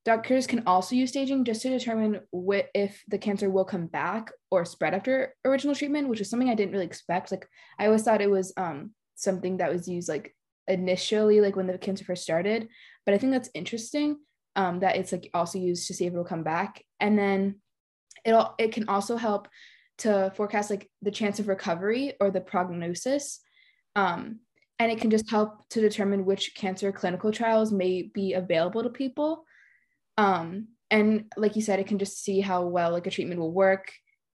doctors 0.05 0.48
can 0.48 0.63
also 0.67 0.95
use 0.95 1.10
staging 1.10 1.45
just 1.45 1.62
to 1.62 1.69
determine 1.69 2.19
what 2.31 2.69
if 2.74 3.03
the 3.07 3.17
cancer 3.17 3.50
will 3.50 3.65
come 3.65 3.88
back 3.88 4.31
or 4.51 4.65
spread 4.65 4.93
after 4.93 5.33
original 5.45 5.75
treatment, 5.75 6.10
which 6.10 6.22
is 6.22 6.29
something 6.29 6.50
I 6.50 6.55
didn't 6.55 6.74
really 6.74 6.86
expect. 6.86 7.31
Like 7.31 7.48
I 7.79 7.86
always 7.86 8.03
thought 8.03 8.22
it 8.22 8.29
was 8.29 8.53
um, 8.57 8.91
something 9.15 9.57
that 9.57 9.72
was 9.72 9.88
used 9.88 10.10
like 10.10 10.36
initially 10.67 11.41
like 11.41 11.55
when 11.55 11.67
the 11.67 11.77
cancer 11.77 12.05
first 12.05 12.24
started. 12.24 12.67
But 13.05 13.13
i 13.13 13.17
think 13.17 13.31
that's 13.31 13.50
interesting 13.53 14.17
um, 14.55 14.79
that 14.81 14.95
it's 14.98 15.12
like 15.12 15.29
also 15.33 15.57
used 15.57 15.88
to 15.88 15.93
see 15.93 16.05
if 16.05 16.13
it'll 16.13 16.25
come 16.25 16.43
back. 16.43 16.83
And 17.00 17.17
then 17.17 17.62
it'll 18.25 18.55
it 18.57 18.72
can 18.74 18.89
also 18.89 19.17
help 19.17 19.48
to 20.00 20.31
forecast 20.36 20.69
like 20.69 20.89
the 21.01 21.12
chance 21.12 21.39
of 21.39 21.48
recovery 21.48 22.13
or 22.19 22.31
the 22.31 22.41
prognosis 22.41 23.39
um, 23.95 24.39
and 24.79 24.91
it 24.91 25.00
can 25.00 25.12
just 25.12 25.29
help 25.29 25.67
to 25.69 25.81
determine 25.81 26.25
which 26.25 26.55
cancer 26.55 26.91
clinical 26.91 27.31
trials 27.31 27.72
may 27.72 28.03
be 28.13 28.33
available 28.33 28.83
to 28.83 28.89
people 28.89 29.45
um, 30.17 30.67
and 30.91 31.25
like 31.38 31.55
you 31.55 31.62
said, 31.62 31.79
it 31.79 31.88
can 31.88 32.00
just 32.00 32.24
see 32.24 32.39
how 32.39 32.65
well 32.65 32.91
like 32.91 33.08
a 33.08 33.12
treatment 33.12 33.39
will 33.39 33.51
work, 33.51 33.91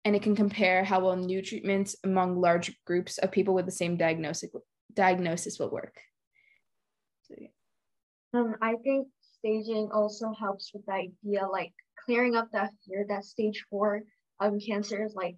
and 0.03 0.15
it 0.15 0.22
can 0.22 0.36
compare 0.36 0.84
how 0.84 1.01
well 1.01 1.15
new 1.15 1.41
treatments 1.41 1.96
among 2.03 2.39
large 2.39 2.77
groups 2.86 3.17
of 3.17 3.32
people 3.32 3.53
with 3.53 3.65
the 3.65 3.72
same 3.72 3.98
diagnosis 3.98 4.51
diagnosis 4.94 5.60
will 5.60 5.70
work. 5.70 5.96
So, 7.24 7.36
yeah. 7.38 8.39
Um, 8.39 8.55
I 8.62 8.75
think 8.84 9.08
staging 9.39 9.89
also 9.94 10.34
helps 10.39 10.72
with 10.74 10.86
the 10.86 10.94
idea 10.94 11.48
like 11.48 11.74
clearing 12.05 12.36
up 12.36 12.50
that 12.53 12.72
fear 12.86 13.05
that 13.10 13.25
stage 13.25 13.65
four 13.70 14.03
um 14.39 14.60
cancer 14.60 15.03
is 15.03 15.13
like 15.15 15.36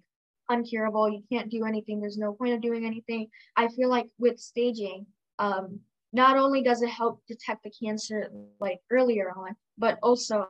uncurable. 0.50 1.12
You 1.12 1.22
can't 1.30 1.50
do 1.50 1.64
anything. 1.64 2.00
There's 2.00 2.18
no 2.18 2.32
point 2.32 2.54
of 2.54 2.60
doing 2.60 2.84
anything. 2.84 3.28
I 3.56 3.68
feel 3.68 3.88
like 3.88 4.06
with 4.18 4.38
staging, 4.38 5.06
um, 5.38 5.80
not 6.12 6.36
only 6.36 6.62
does 6.62 6.82
it 6.82 6.88
help 6.88 7.22
detect 7.28 7.64
the 7.64 7.70
cancer 7.70 8.30
like 8.60 8.80
earlier 8.90 9.30
on, 9.30 9.54
but 9.78 9.98
also 10.02 10.48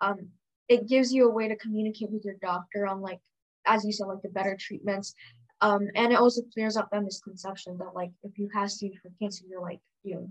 um, 0.00 0.28
it 0.68 0.88
gives 0.88 1.12
you 1.12 1.28
a 1.28 1.32
way 1.32 1.48
to 1.48 1.56
communicate 1.56 2.10
with 2.10 2.24
your 2.24 2.36
doctor 2.40 2.86
on 2.86 3.00
like, 3.00 3.20
as 3.66 3.84
you 3.84 3.92
said, 3.92 4.06
like 4.06 4.22
the 4.22 4.28
better 4.28 4.56
treatments. 4.58 5.14
Um, 5.60 5.88
and 5.94 6.12
it 6.12 6.16
also 6.16 6.42
clears 6.54 6.76
up 6.76 6.90
that 6.90 7.02
misconception 7.02 7.76
that 7.78 7.94
like 7.94 8.10
if 8.22 8.38
you 8.38 8.48
have 8.54 8.70
stage 8.70 8.94
four 9.02 9.10
cancer, 9.20 9.44
you're 9.48 9.60
like 9.60 9.80
you. 10.04 10.30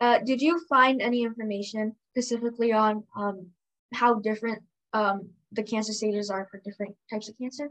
Uh, 0.00 0.18
did 0.18 0.42
you 0.42 0.60
find 0.68 1.00
any 1.00 1.22
information 1.22 1.94
specifically 2.12 2.72
on 2.72 3.02
um, 3.16 3.46
how 3.94 4.14
different 4.14 4.62
um, 4.92 5.28
the 5.52 5.62
cancer 5.62 5.92
stages 5.92 6.28
are 6.30 6.46
for 6.50 6.60
different 6.64 6.94
types 7.10 7.28
of 7.28 7.38
cancer? 7.38 7.70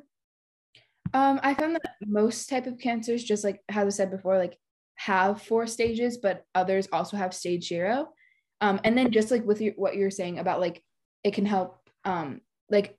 Um, 1.13 1.39
I 1.43 1.53
found 1.53 1.75
that 1.75 1.95
most 2.05 2.49
type 2.49 2.65
of 2.65 2.79
cancers, 2.79 3.23
just 3.23 3.43
like 3.43 3.61
how 3.69 3.85
I 3.85 3.89
said 3.89 4.09
before, 4.09 4.37
like 4.39 4.57
have 4.95 5.41
four 5.41 5.67
stages, 5.67 6.17
but 6.17 6.45
others 6.55 6.87
also 6.91 7.15
have 7.17 7.33
stage 7.33 7.67
zero. 7.67 8.09
Um, 8.61 8.79
and 8.83 8.97
then 8.97 9.11
just 9.11 9.31
like 9.31 9.45
with 9.45 9.61
your, 9.61 9.73
what 9.75 9.95
you're 9.95 10.11
saying 10.11 10.39
about 10.39 10.59
like 10.59 10.83
it 11.23 11.33
can 11.33 11.45
help, 11.45 11.77
um, 12.03 12.41
like 12.69 12.97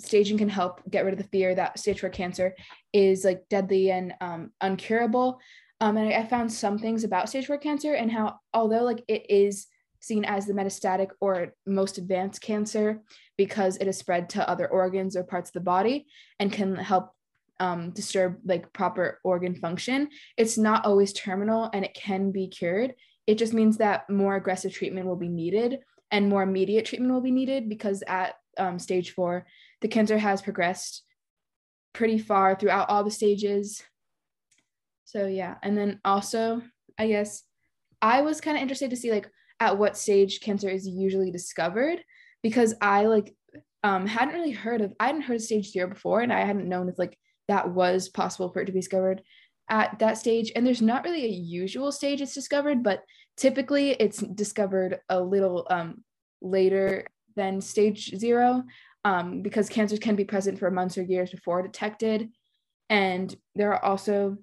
staging 0.00 0.38
can 0.38 0.48
help 0.48 0.80
get 0.90 1.04
rid 1.04 1.14
of 1.14 1.18
the 1.18 1.28
fear 1.28 1.54
that 1.54 1.78
stage 1.78 2.00
four 2.00 2.10
cancer 2.10 2.54
is 2.92 3.24
like 3.24 3.44
deadly 3.48 3.90
and 3.90 4.14
um, 4.20 4.50
uncurable. 4.62 5.38
Um, 5.80 5.96
and 5.96 6.12
I, 6.12 6.20
I 6.20 6.26
found 6.26 6.52
some 6.52 6.78
things 6.78 7.04
about 7.04 7.28
stage 7.28 7.46
four 7.46 7.58
cancer 7.58 7.94
and 7.94 8.10
how 8.10 8.38
although 8.54 8.84
like 8.84 9.02
it 9.08 9.30
is 9.30 9.66
seen 10.00 10.24
as 10.24 10.46
the 10.46 10.52
metastatic 10.52 11.10
or 11.20 11.54
most 11.64 11.96
advanced 11.96 12.40
cancer 12.42 13.00
because 13.38 13.76
it 13.76 13.86
is 13.86 13.96
spread 13.96 14.28
to 14.30 14.48
other 14.48 14.68
organs 14.68 15.16
or 15.16 15.22
parts 15.22 15.50
of 15.50 15.54
the 15.54 15.60
body 15.60 16.06
and 16.40 16.52
can 16.52 16.74
help 16.74 17.12
um, 17.60 17.90
disturb 17.90 18.38
like 18.44 18.72
proper 18.72 19.20
organ 19.22 19.54
function, 19.54 20.08
it's 20.36 20.58
not 20.58 20.84
always 20.84 21.12
terminal 21.12 21.70
and 21.72 21.84
it 21.84 21.94
can 21.94 22.32
be 22.32 22.48
cured. 22.48 22.94
It 23.26 23.38
just 23.38 23.52
means 23.52 23.76
that 23.78 24.08
more 24.10 24.36
aggressive 24.36 24.72
treatment 24.72 25.06
will 25.06 25.16
be 25.16 25.28
needed 25.28 25.80
and 26.10 26.28
more 26.28 26.42
immediate 26.42 26.84
treatment 26.84 27.12
will 27.12 27.20
be 27.20 27.30
needed 27.30 27.68
because 27.68 28.02
at 28.06 28.34
um, 28.58 28.78
stage 28.78 29.12
four, 29.12 29.46
the 29.80 29.88
cancer 29.88 30.18
has 30.18 30.42
progressed 30.42 31.02
pretty 31.92 32.18
far 32.18 32.54
throughout 32.54 32.88
all 32.88 33.04
the 33.04 33.10
stages. 33.10 33.82
So 35.04 35.26
yeah, 35.26 35.56
and 35.62 35.76
then 35.76 36.00
also, 36.04 36.62
I 36.98 37.08
guess 37.08 37.42
I 38.00 38.22
was 38.22 38.40
kind 38.40 38.56
of 38.56 38.62
interested 38.62 38.90
to 38.90 38.96
see 38.96 39.10
like 39.10 39.30
at 39.60 39.78
what 39.78 39.96
stage 39.96 40.40
cancer 40.40 40.68
is 40.68 40.86
usually 40.86 41.30
discovered 41.30 42.02
because 42.42 42.74
I 42.80 43.06
like 43.06 43.34
um 43.84 44.06
hadn't 44.06 44.34
really 44.34 44.50
heard 44.50 44.80
of 44.80 44.92
I 44.98 45.06
hadn't 45.06 45.22
heard 45.22 45.36
of 45.36 45.42
stage 45.42 45.70
zero 45.70 45.88
before 45.88 46.20
and 46.20 46.32
I 46.32 46.40
hadn't 46.40 46.68
known 46.68 46.88
if 46.88 46.98
like 46.98 47.16
that 47.48 47.70
was 47.70 48.08
possible 48.08 48.50
for 48.50 48.60
it 48.60 48.66
to 48.66 48.72
be 48.72 48.80
discovered 48.80 49.22
at 49.68 49.98
that 49.98 50.18
stage. 50.18 50.52
And 50.54 50.66
there's 50.66 50.82
not 50.82 51.04
really 51.04 51.24
a 51.24 51.28
usual 51.28 51.92
stage 51.92 52.20
it's 52.20 52.34
discovered, 52.34 52.82
but 52.82 53.02
typically 53.36 53.90
it's 53.90 54.18
discovered 54.18 55.00
a 55.08 55.20
little 55.20 55.66
um, 55.70 56.04
later 56.40 57.06
than 57.36 57.60
stage 57.60 58.16
zero 58.16 58.64
um, 59.04 59.42
because 59.42 59.68
cancers 59.68 59.98
can 59.98 60.16
be 60.16 60.24
present 60.24 60.58
for 60.58 60.70
months 60.70 60.98
or 60.98 61.02
years 61.02 61.30
before 61.30 61.62
detected. 61.62 62.28
And 62.90 63.34
there 63.54 63.72
are 63.72 63.84
also, 63.84 64.36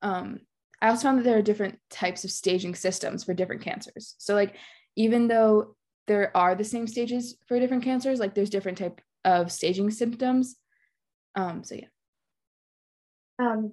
um, 0.00 0.40
I 0.80 0.88
also 0.88 1.02
found 1.02 1.18
that 1.18 1.24
there 1.24 1.38
are 1.38 1.42
different 1.42 1.78
types 1.90 2.24
of 2.24 2.30
staging 2.30 2.74
systems 2.74 3.24
for 3.24 3.34
different 3.34 3.62
cancers. 3.62 4.14
So, 4.18 4.34
like, 4.34 4.56
even 4.96 5.26
though 5.26 5.76
there 6.06 6.36
are 6.36 6.54
the 6.54 6.64
same 6.64 6.86
stages 6.86 7.36
for 7.46 7.58
different 7.58 7.82
cancers, 7.82 8.20
like, 8.20 8.34
there's 8.34 8.50
different 8.50 8.78
type 8.78 9.00
of 9.24 9.50
staging 9.50 9.90
systems 9.90 10.56
um, 11.34 11.64
so 11.64 11.74
yeah. 11.74 11.86
Um, 13.38 13.72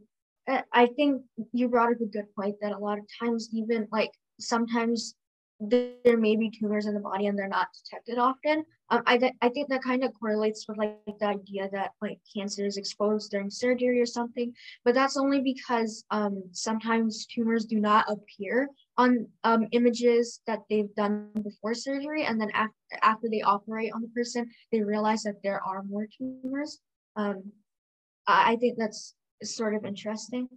I 0.71 0.87
think 0.95 1.21
you 1.53 1.67
brought 1.67 1.91
up 1.91 2.01
a 2.01 2.05
good 2.05 2.33
point 2.35 2.55
that 2.61 2.71
a 2.71 2.77
lot 2.77 2.97
of 2.97 3.05
times, 3.21 3.49
even 3.53 3.87
like 3.91 4.11
sometimes 4.39 5.15
there 5.59 6.17
may 6.17 6.37
be 6.37 6.49
tumors 6.49 6.85
in 6.85 6.93
the 6.93 6.99
body 7.01 7.27
and 7.27 7.37
they're 7.37 7.47
not 7.47 7.67
detected 7.83 8.17
often. 8.17 8.63
Um, 8.91 9.03
I, 9.05 9.17
th- 9.17 9.33
I 9.41 9.49
think 9.49 9.67
that 9.69 9.83
kind 9.83 10.03
of 10.03 10.13
correlates 10.17 10.65
with 10.67 10.77
like 10.77 10.97
the 11.19 11.25
idea 11.25 11.69
that 11.73 11.91
like 12.01 12.19
cancer 12.33 12.65
is 12.65 12.77
exposed 12.77 13.31
during 13.31 13.49
surgery 13.49 13.99
or 13.99 14.05
something, 14.05 14.53
but 14.85 14.93
that's 14.93 15.17
only 15.17 15.41
because 15.41 16.05
um, 16.11 16.43
sometimes 16.53 17.25
tumors 17.25 17.65
do 17.65 17.79
not 17.79 18.09
appear 18.09 18.69
on 18.97 19.27
um, 19.43 19.67
images 19.73 20.41
that 20.47 20.59
they've 20.69 20.93
done 20.95 21.29
before 21.43 21.73
surgery, 21.73 22.23
and 22.23 22.39
then 22.39 22.49
after 22.53 22.73
after 23.01 23.27
they 23.29 23.41
operate 23.41 23.91
on 23.93 24.01
the 24.01 24.07
person, 24.09 24.49
they 24.71 24.81
realize 24.81 25.23
that 25.23 25.43
there 25.43 25.61
are 25.61 25.83
more 25.83 26.07
tumors. 26.17 26.79
Um, 27.15 27.51
I 28.27 28.55
think 28.57 28.77
that's 28.77 29.15
sort 29.43 29.75
of 29.75 29.85
interesting. 29.85 30.47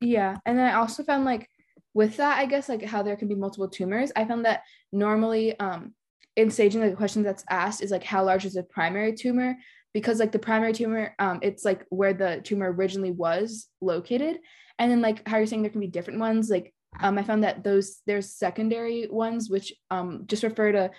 Yeah, 0.00 0.36
and 0.46 0.58
then 0.58 0.66
I 0.66 0.74
also 0.74 1.02
found 1.02 1.24
like 1.24 1.48
with 1.92 2.16
that, 2.16 2.38
I 2.38 2.46
guess 2.46 2.68
like 2.68 2.82
how 2.82 3.02
there 3.02 3.16
can 3.16 3.28
be 3.28 3.34
multiple 3.34 3.68
tumors. 3.68 4.12
I 4.16 4.24
found 4.24 4.44
that 4.44 4.62
normally, 4.92 5.58
um, 5.58 5.94
in 6.36 6.50
staging, 6.50 6.80
like 6.80 6.90
the 6.90 6.96
question 6.96 7.22
that's 7.22 7.44
asked 7.50 7.82
is 7.82 7.90
like 7.90 8.04
how 8.04 8.24
large 8.24 8.44
is 8.44 8.54
the 8.54 8.62
primary 8.62 9.12
tumor 9.14 9.56
because 9.92 10.20
like 10.20 10.32
the 10.32 10.38
primary 10.38 10.72
tumor, 10.72 11.14
um, 11.18 11.40
it's 11.42 11.64
like 11.64 11.84
where 11.90 12.14
the 12.14 12.40
tumor 12.44 12.72
originally 12.72 13.10
was 13.10 13.66
located, 13.80 14.38
and 14.78 14.90
then 14.90 15.00
like 15.00 15.26
how 15.28 15.36
you're 15.36 15.46
saying 15.46 15.62
there 15.62 15.70
can 15.70 15.80
be 15.80 15.88
different 15.88 16.20
ones. 16.20 16.48
Like 16.48 16.72
um, 17.00 17.18
I 17.18 17.22
found 17.22 17.44
that 17.44 17.64
those 17.64 18.00
there's 18.06 18.34
secondary 18.34 19.06
ones 19.08 19.48
which 19.50 19.72
um 19.90 20.24
just 20.26 20.42
refer 20.42 20.72
to 20.72 20.90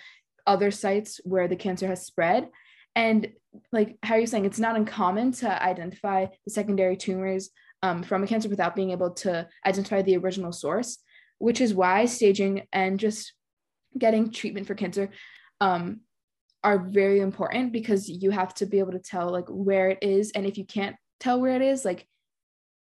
other 0.48 0.72
sites 0.72 1.20
where 1.24 1.48
the 1.48 1.56
cancer 1.56 1.88
has 1.88 2.06
spread 2.06 2.50
and 2.96 3.32
like 3.72 3.98
how 4.04 4.16
are 4.16 4.18
you're 4.18 4.28
saying, 4.28 4.46
it's 4.46 4.60
not 4.60 4.76
uncommon 4.76 5.32
to 5.34 5.64
identify 5.64 6.28
the 6.46 6.52
secondary 6.52 6.96
tumors 6.96 7.50
um, 7.84 8.04
from 8.04 8.24
a 8.24 8.28
cancer 8.28 8.50
without 8.50 8.76
being 8.76 8.92
able 8.92 9.12
to 9.12 9.48
identify 9.66 10.02
the 10.02 10.18
original 10.18 10.52
source, 10.52 11.00
which 11.40 11.62
is 11.62 11.74
why 11.74 12.06
staging 12.06 12.64
and 12.72 13.00
just 13.00 13.34
getting 13.98 14.32
treatment 14.32 14.68
for 14.68 14.76
cancer 14.76 15.10
um, 15.60 16.02
are 16.64 16.80
very 16.80 17.20
important 17.20 17.72
because 17.72 18.08
you 18.08 18.32
have 18.32 18.54
to 18.54 18.66
be 18.66 18.80
able 18.80 18.92
to 18.92 19.00
tell 19.00 19.30
like 19.32 19.48
where 19.48 19.90
it 19.90 20.00
is. 20.02 20.32
And 20.32 20.46
if 20.46 20.58
you 20.58 20.66
can't 20.66 20.96
tell 21.20 21.42
where 21.42 21.56
it 21.56 21.62
is, 21.62 21.84
like 21.84 22.08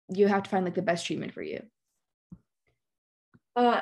you 0.08 0.26
have 0.26 0.42
to 0.42 0.50
find 0.50 0.64
like 0.64 0.74
the 0.74 0.82
best 0.82 1.06
treatment 1.06 1.32
for 1.32 1.42
you. 1.42 1.62
Uh, 3.56 3.80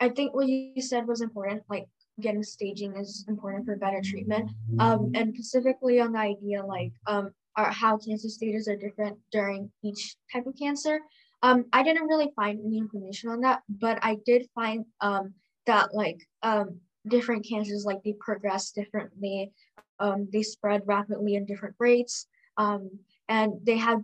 I 0.00 0.08
think 0.08 0.34
what 0.34 0.48
you 0.48 0.80
said 0.80 1.06
was 1.06 1.20
important. 1.20 1.62
Like 1.68 1.86
getting 2.20 2.42
staging 2.42 2.96
is 2.96 3.24
important 3.28 3.66
for 3.66 3.76
better 3.76 4.00
treatment. 4.02 4.50
Um, 4.78 5.12
and 5.14 5.34
specifically 5.34 6.00
on 6.00 6.12
the 6.12 6.18
idea 6.18 6.64
like 6.64 6.92
um, 7.06 7.30
are 7.56 7.70
how 7.70 7.98
cancer 7.98 8.28
stages 8.28 8.68
are 8.68 8.76
different 8.76 9.18
during 9.32 9.70
each 9.82 10.16
type 10.32 10.46
of 10.46 10.54
cancer. 10.58 11.00
Um, 11.42 11.64
I 11.72 11.82
didn't 11.82 12.06
really 12.06 12.30
find 12.36 12.60
any 12.64 12.78
information 12.78 13.30
on 13.30 13.40
that, 13.40 13.62
but 13.68 13.98
I 14.02 14.18
did 14.26 14.48
find 14.54 14.84
um, 15.00 15.34
that 15.66 15.94
like 15.94 16.20
um, 16.42 16.80
different 17.08 17.46
cancers 17.48 17.84
like 17.84 18.02
they 18.04 18.14
progress 18.18 18.72
differently, 18.72 19.52
um, 19.98 20.28
they 20.32 20.42
spread 20.42 20.82
rapidly 20.86 21.36
in 21.36 21.46
different 21.46 21.74
rates. 21.78 22.26
And 23.30 23.52
they 23.62 23.76
have 23.76 24.02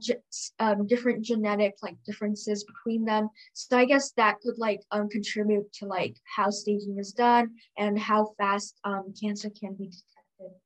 um, 0.61 0.87
different 0.87 1.25
genetic 1.25 1.75
like 1.83 1.97
differences 2.07 2.63
between 2.65 3.05
them 3.05 3.29
so 3.55 3.77
i 3.77 3.85
guess 3.85 4.13
that 4.13 4.39
could 4.41 4.57
like 4.57 4.81
um, 4.93 5.09
contribute 5.09 5.71
to 5.73 5.87
like 5.87 6.17
how 6.37 6.49
staging 6.49 6.97
is 6.99 7.13
done 7.13 7.51
and 7.77 7.99
how 7.99 8.33
fast 8.39 8.79
um, 8.85 9.13
cancer 9.21 9.51
can 9.51 9.75
be 9.75 9.87
detected 9.87 10.57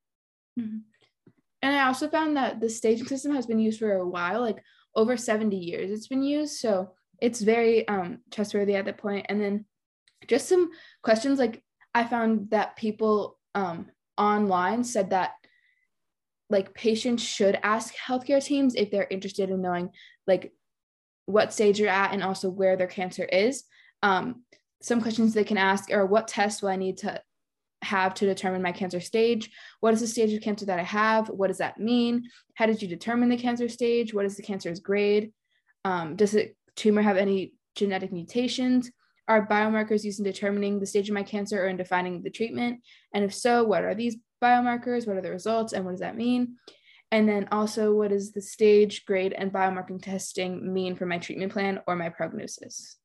mm-hmm. 0.61 0.79
and 1.63 1.77
i 1.77 1.87
also 1.87 2.07
found 2.09 2.37
that 2.37 2.61
the 2.61 2.69
staging 2.69 3.07
system 3.07 3.35
has 3.35 3.47
been 3.47 3.59
used 3.59 3.79
for 3.79 3.95
a 3.95 4.07
while 4.07 4.43
like 4.43 4.63
over 4.95 5.17
70 5.17 5.57
years 5.57 5.91
it's 5.91 6.09
been 6.09 6.23
used 6.23 6.59
so 6.59 6.93
it's 7.21 7.41
very 7.41 7.87
um, 7.89 8.19
trustworthy 8.31 8.77
at 8.77 8.85
that 8.85 8.99
point. 8.99 9.25
point 9.25 9.27
and 9.31 9.41
then 9.41 9.65
just 10.27 10.49
some 10.49 10.71
questions 11.03 11.39
like 11.39 11.63
i 11.95 12.05
found 12.05 12.51
that 12.51 12.77
people 12.77 13.39
um, 13.55 13.87
online 14.19 14.85
said 14.85 15.11
that 15.11 15.33
like 16.51 16.75
patients 16.75 17.23
should 17.23 17.59
ask 17.63 17.95
healthcare 17.95 18.45
teams 18.45 18.75
if 18.75 18.91
they're 18.91 19.07
interested 19.11 19.51
in 19.51 19.63
knowing 19.63 19.91
like 20.27 20.53
what 21.27 21.53
stage 21.53 21.79
you're 21.79 21.89
at 21.89 22.13
and 22.13 22.23
also 22.23 22.51
where 22.51 22.77
their 22.77 22.87
cancer 22.87 23.25
is. 23.25 23.65
Um, 24.03 24.43
some 24.83 25.01
questions 25.01 25.33
they 25.33 25.45
can 25.45 25.59
ask 25.59 25.93
are 25.93 26.05
what 26.05 26.29
tests 26.29 26.63
will 26.63 26.71
I 26.71 26.77
need 26.77 26.99
to 26.99 27.23
have 27.83 28.15
to 28.15 28.27
determine 28.27 28.63
my 28.63 28.73
cancer 28.73 29.01
stage? 29.01 29.51
What 29.81 29.95
is 29.95 30.01
the 30.01 30.07
stage 30.07 30.33
of 30.33 30.43
cancer 30.43 30.67
that 30.67 30.79
I 30.79 30.83
have? 30.83 31.29
What 31.29 31.49
does 31.49 31.59
that 31.59 31.79
mean? 31.79 32.29
How 32.55 32.67
did 32.67 32.83
you 32.83 32.89
determine 32.89 33.29
the 33.29 33.37
cancer 33.37 33.69
stage? 33.69 34.13
What 34.13 34.27
is 34.27 34.37
the 34.37 34.43
cancer's 34.43 34.81
grade? 34.81 35.33
Um, 35.85 36.17
does 36.17 36.33
the 36.33 36.53
tumor 36.77 37.03
have 37.03 37.17
any 37.17 37.55
genetic 37.77 38.13
mutations? 38.13 38.91
are 39.31 39.47
biomarkers 39.47 40.03
used 40.03 40.19
in 40.19 40.25
determining 40.25 40.81
the 40.81 40.87
stage 40.87 41.09
of 41.09 41.15
my 41.15 41.23
cancer 41.23 41.65
or 41.65 41.69
in 41.69 41.77
defining 41.77 42.21
the 42.21 42.31
treatment? 42.31 42.81
And 43.15 43.23
if 43.23 43.33
so, 43.33 43.63
what 43.63 43.85
are 43.85 43.95
these 43.95 44.17
biomarkers? 44.41 45.07
What 45.07 45.17
are 45.17 45.23
the 45.23 45.31
results? 45.31 45.73
And 45.73 45.85
what 45.85 45.93
does 45.93 46.01
that 46.01 46.17
mean? 46.17 46.57
And 47.13 47.29
then 47.29 47.49
also, 47.51 47.93
what 47.93 48.11
does 48.11 48.33
the 48.33 48.41
stage, 48.41 49.05
grade, 49.05 49.33
and 49.33 49.53
biomarking 49.53 50.03
testing 50.03 50.73
mean 50.73 50.95
for 50.95 51.07
my 51.07 51.19
treatment 51.19 51.53
plan 51.53 51.81
or 51.87 51.97
my 51.97 52.09
prognosis? 52.09 52.97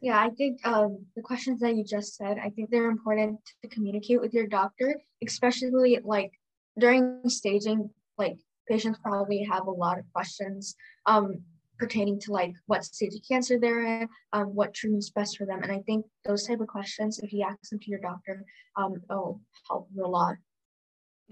Yeah, 0.00 0.18
I 0.18 0.30
think 0.30 0.66
um, 0.66 1.04
the 1.16 1.22
questions 1.22 1.60
that 1.60 1.74
you 1.74 1.84
just 1.84 2.16
said, 2.16 2.38
I 2.38 2.50
think 2.50 2.70
they're 2.70 2.90
important 2.90 3.40
to 3.62 3.68
communicate 3.68 4.20
with 4.20 4.32
your 4.32 4.46
doctor, 4.46 5.00
especially 5.26 5.98
like 6.02 6.32
during 6.78 7.20
staging, 7.26 7.90
like 8.16 8.38
patients 8.68 8.98
probably 9.02 9.42
have 9.50 9.66
a 9.66 9.70
lot 9.70 9.98
of 9.98 10.04
questions 10.12 10.76
um, 11.06 11.42
pertaining 11.78 12.18
to 12.20 12.32
like 12.32 12.54
what 12.66 12.84
stage 12.84 13.14
of 13.14 13.20
cancer 13.26 13.58
they're 13.58 14.02
in, 14.02 14.08
um, 14.32 14.54
what 14.54 14.74
treatment's 14.74 15.10
best 15.10 15.36
for 15.36 15.46
them. 15.46 15.62
And 15.62 15.72
I 15.72 15.80
think 15.80 16.04
those 16.24 16.46
type 16.46 16.60
of 16.60 16.66
questions, 16.66 17.18
if 17.20 17.32
you 17.32 17.46
ask 17.48 17.70
them 17.70 17.78
to 17.80 17.90
your 17.90 18.00
doctor, 18.00 18.44
um, 18.76 18.94
will 19.08 19.40
help 19.68 19.88
a 20.02 20.06
lot. 20.06 20.36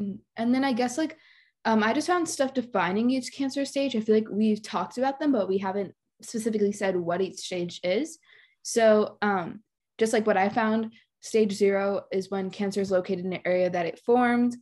Mm, 0.00 0.18
and 0.36 0.54
then 0.54 0.64
I 0.64 0.72
guess 0.72 0.98
like 0.98 1.16
um, 1.64 1.82
I 1.82 1.92
just 1.92 2.06
found 2.06 2.28
stuff 2.28 2.54
defining 2.54 3.10
each 3.10 3.32
cancer 3.32 3.64
stage. 3.64 3.96
I 3.96 4.00
feel 4.00 4.14
like 4.14 4.28
we've 4.30 4.62
talked 4.62 4.98
about 4.98 5.18
them, 5.18 5.32
but 5.32 5.48
we 5.48 5.58
haven't 5.58 5.92
specifically 6.22 6.70
said 6.70 6.96
what 6.96 7.20
each 7.20 7.38
stage 7.38 7.80
is. 7.82 8.18
So, 8.62 9.18
um, 9.20 9.60
just 9.98 10.12
like 10.12 10.26
what 10.26 10.36
I 10.36 10.48
found, 10.48 10.92
stage 11.20 11.52
zero 11.52 12.04
is 12.12 12.30
when 12.30 12.50
cancer 12.50 12.80
is 12.80 12.92
located 12.92 13.24
in 13.24 13.32
an 13.32 13.40
area 13.44 13.68
that 13.68 13.86
it 13.86 13.98
formed. 13.98 14.56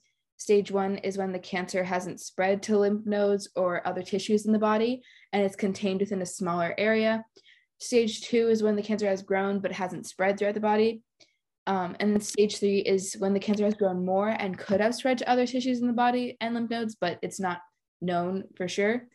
Stage 0.45 0.71
one 0.71 0.99
is 0.99 1.17
when 1.17 1.33
the 1.33 1.39
cancer 1.39 1.83
hasn't 1.83 2.21
spread 2.21 2.63
to 2.65 2.77
lymph 2.77 3.07
nodes 3.07 3.49
or 3.57 3.81
other 3.89 4.03
tissues 4.03 4.45
in 4.45 4.53
the 4.53 4.59
body 4.59 5.01
and 5.33 5.43
it's 5.43 5.57
contained 5.57 6.01
within 6.01 6.21
a 6.21 6.27
smaller 6.27 6.75
area. 6.77 7.25
Stage 7.79 8.21
two 8.21 8.49
is 8.49 8.63
when 8.63 8.77
the 8.77 8.83
cancer 8.83 9.07
has 9.07 9.23
grown 9.23 9.59
but 9.59 9.73
hasn't 9.73 10.05
spread 10.07 10.39
throughout 10.39 10.53
the 10.53 10.61
body. 10.61 11.01
Um, 11.67 11.97
and 11.99 12.23
stage 12.23 12.59
three 12.59 12.81
is 12.81 13.15
when 13.15 13.33
the 13.33 13.41
cancer 13.41 13.65
has 13.65 13.73
grown 13.73 14.05
more 14.05 14.29
and 14.29 14.59
could 14.59 14.83
have 14.83 14.95
spread 14.95 15.17
to 15.17 15.31
other 15.31 15.47
tissues 15.47 15.81
in 15.81 15.87
the 15.87 15.95
body 15.95 16.37
and 16.43 16.55
lymph 16.55 16.69
nodes, 16.69 16.95
but 16.95 17.19
it's 17.23 17.41
not 17.41 17.61
known 18.03 18.45
for 18.55 18.69
sure. 18.69 19.07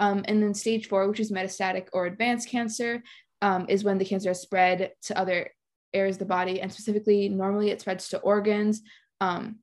Um, 0.00 0.24
and 0.26 0.42
then 0.42 0.54
stage 0.54 0.88
four, 0.88 1.06
which 1.06 1.20
is 1.20 1.30
metastatic 1.30 1.88
or 1.92 2.06
advanced 2.06 2.48
cancer, 2.48 3.02
um, 3.42 3.66
is 3.68 3.84
when 3.84 3.98
the 3.98 4.06
cancer 4.06 4.30
has 4.30 4.40
spread 4.40 4.92
to 5.02 5.18
other 5.18 5.50
areas 5.92 6.16
of 6.16 6.20
the 6.20 6.24
body, 6.24 6.62
and 6.62 6.72
specifically, 6.72 7.28
normally 7.28 7.68
it 7.68 7.82
spreads 7.82 8.08
to 8.08 8.20
organs, 8.20 8.80
um, 9.20 9.56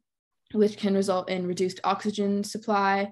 which 0.54 0.78
can 0.78 0.94
result 0.94 1.30
in 1.30 1.48
reduced 1.48 1.80
oxygen 1.84 2.44
supply 2.44 3.12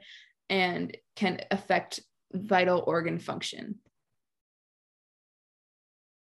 and 0.49 0.95
can 1.15 1.39
affect 1.51 1.99
vital 2.33 2.83
organ 2.87 3.19
function. 3.19 3.75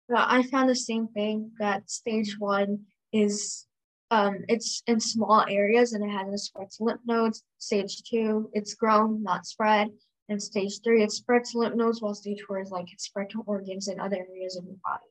Well, 0.08 0.24
I 0.26 0.42
found 0.42 0.68
the 0.68 0.76
same 0.76 1.08
thing 1.08 1.52
that 1.58 1.90
stage 1.90 2.36
one 2.38 2.80
is 3.12 3.66
um, 4.10 4.44
it's 4.48 4.82
in 4.86 5.00
small 5.00 5.44
areas 5.48 5.92
and 5.92 6.04
it 6.04 6.12
hasn't 6.12 6.40
spread 6.40 6.70
to 6.72 6.84
lymph 6.84 7.00
nodes. 7.06 7.42
Stage 7.58 8.02
two, 8.02 8.50
it's 8.52 8.74
grown, 8.74 9.22
not 9.22 9.46
spread. 9.46 9.88
And 10.28 10.42
stage 10.42 10.80
three, 10.82 11.02
it 11.02 11.10
spreads 11.10 11.52
to 11.52 11.58
lymph 11.58 11.74
nodes, 11.74 12.00
while 12.00 12.14
stage 12.14 12.42
four 12.46 12.60
is 12.60 12.70
like 12.70 12.92
it 12.92 13.00
spread 13.00 13.30
to 13.30 13.42
organs 13.46 13.88
and 13.88 14.00
other 14.00 14.16
areas 14.16 14.56
of 14.56 14.64
your 14.64 14.76
body. 14.84 15.02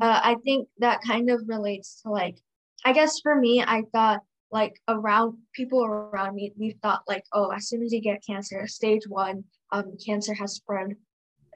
Uh, 0.00 0.20
I 0.22 0.36
think 0.44 0.68
that 0.78 1.00
kind 1.06 1.30
of 1.30 1.42
relates 1.46 2.02
to 2.02 2.10
like, 2.10 2.36
I 2.84 2.92
guess 2.92 3.20
for 3.20 3.34
me, 3.34 3.62
I 3.62 3.82
thought 3.92 4.20
like 4.52 4.80
around 4.88 5.38
people 5.52 5.84
around 5.84 6.34
me, 6.34 6.52
we 6.58 6.76
thought 6.82 7.02
like, 7.08 7.24
oh, 7.32 7.50
as 7.50 7.68
soon 7.68 7.82
as 7.82 7.92
you 7.92 8.00
get 8.00 8.24
cancer, 8.26 8.66
stage 8.66 9.06
one, 9.08 9.44
um, 9.72 9.96
cancer 10.04 10.34
has 10.34 10.54
spread 10.54 10.96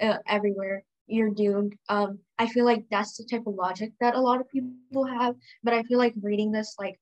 uh, 0.01 0.19
everywhere. 0.29 0.85
You're 1.07 1.31
doomed. 1.31 1.77
Um, 1.89 2.21
I 2.39 2.47
feel 2.47 2.65
like 2.65 2.85
that's 2.91 3.17
the 3.17 3.25
type 3.25 3.47
of 3.47 3.55
logic 3.55 3.93
that 4.01 4.15
a 4.15 4.21
lot 4.21 4.41
of 4.41 4.49
people 4.49 5.05
have. 5.05 5.35
But 5.63 5.75
I 5.75 5.83
feel 5.83 5.99
like 5.99 6.15
reading 6.23 6.53
this, 6.53 6.77
like 6.79 6.99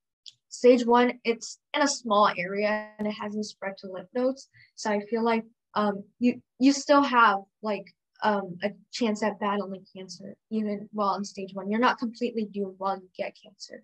stage 0.49 0.85
one, 0.85 1.19
it's 1.23 1.59
in 1.73 1.81
a 1.81 1.87
small 1.87 2.29
area 2.37 2.89
and 2.99 3.07
it 3.07 3.11
hasn't 3.19 3.45
spread 3.45 3.77
to 3.79 3.87
lymph 3.87 4.09
nodes. 4.13 4.49
So 4.75 4.91
I 4.91 5.01
feel 5.09 5.23
like 5.23 5.43
um, 5.75 6.03
you 6.19 6.41
you 6.59 6.73
still 6.73 7.03
have 7.03 7.39
like 7.61 7.85
um, 8.23 8.57
a 8.63 8.71
chance 8.91 9.23
at 9.23 9.39
battling 9.39 9.85
cancer 9.95 10.35
even 10.49 10.89
while 10.91 11.15
in 11.15 11.23
stage 11.23 11.53
one. 11.53 11.69
You're 11.69 11.79
not 11.79 11.99
completely 11.99 12.45
doomed 12.45 12.75
while 12.77 12.97
you 12.97 13.09
get 13.17 13.37
cancer. 13.41 13.83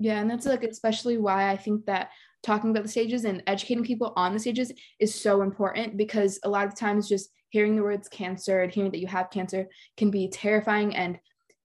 Yeah, 0.00 0.18
and 0.18 0.30
that's 0.30 0.46
like 0.46 0.64
especially 0.64 1.18
why 1.18 1.50
I 1.50 1.58
think 1.58 1.84
that 1.84 2.10
talking 2.42 2.70
about 2.70 2.82
the 2.82 2.88
stages 2.88 3.26
and 3.26 3.42
educating 3.46 3.84
people 3.84 4.14
on 4.16 4.32
the 4.32 4.38
stages 4.38 4.72
is 4.98 5.14
so 5.14 5.42
important 5.42 5.98
because 5.98 6.40
a 6.42 6.48
lot 6.48 6.66
of 6.66 6.74
times 6.74 7.06
just 7.06 7.28
hearing 7.50 7.76
the 7.76 7.82
words 7.82 8.08
cancer 8.08 8.62
and 8.62 8.72
hearing 8.72 8.90
that 8.92 9.00
you 9.00 9.06
have 9.06 9.28
cancer 9.30 9.66
can 9.98 10.10
be 10.10 10.28
terrifying. 10.28 10.96
And 10.96 11.18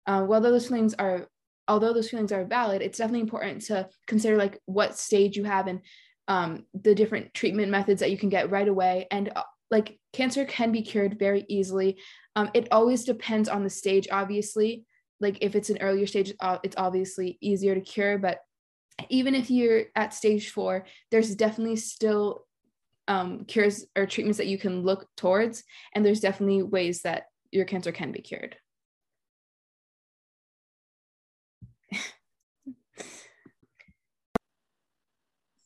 uh, 0.07 0.25
although 0.27 0.51
those 0.51 0.67
feelings 0.67 0.95
are 0.95 1.27
although 1.67 1.93
those 1.93 2.09
feelings 2.09 2.31
are 2.31 2.43
valid, 2.43 2.81
it's 2.81 2.97
definitely 2.97 3.21
important 3.21 3.61
to 3.61 3.87
consider 4.07 4.35
like 4.35 4.59
what 4.65 4.97
stage 4.97 5.37
you 5.37 5.43
have 5.43 5.67
and 5.67 5.81
um, 6.27 6.65
the 6.73 6.95
different 6.95 7.35
treatment 7.35 7.69
methods 7.69 7.99
that 7.99 8.09
you 8.11 8.17
can 8.17 8.29
get 8.29 8.49
right 8.49 8.67
away. 8.67 9.07
And 9.11 9.31
uh, 9.35 9.43
like 9.69 9.99
cancer 10.11 10.43
can 10.43 10.71
be 10.71 10.81
cured 10.81 11.19
very 11.19 11.45
easily. 11.47 11.99
Um, 12.35 12.49
it 12.55 12.67
always 12.71 13.05
depends 13.05 13.47
on 13.47 13.63
the 13.63 13.69
stage, 13.69 14.07
obviously. 14.11 14.85
Like 15.23 15.39
if 15.41 15.55
it's 15.55 15.71
an 15.71 15.79
earlier 15.81 16.05
stage, 16.05 16.33
uh, 16.39 16.59
it's 16.61 16.75
obviously 16.77 17.37
easier 17.41 17.73
to 17.73 17.81
cure. 17.81 18.19
But 18.19 18.39
even 19.09 19.33
if 19.33 19.49
you're 19.49 19.85
at 19.95 20.13
stage 20.13 20.51
four, 20.51 20.85
there's 21.09 21.33
definitely 21.35 21.77
still 21.77 22.45
um, 23.07 23.45
cures 23.45 23.85
or 23.97 24.05
treatments 24.05 24.37
that 24.37 24.47
you 24.47 24.57
can 24.59 24.83
look 24.83 25.07
towards. 25.17 25.63
And 25.95 26.05
there's 26.05 26.19
definitely 26.19 26.61
ways 26.61 27.01
that 27.01 27.23
your 27.51 27.65
cancer 27.65 27.91
can 27.91 28.11
be 28.11 28.21
cured. 28.21 28.57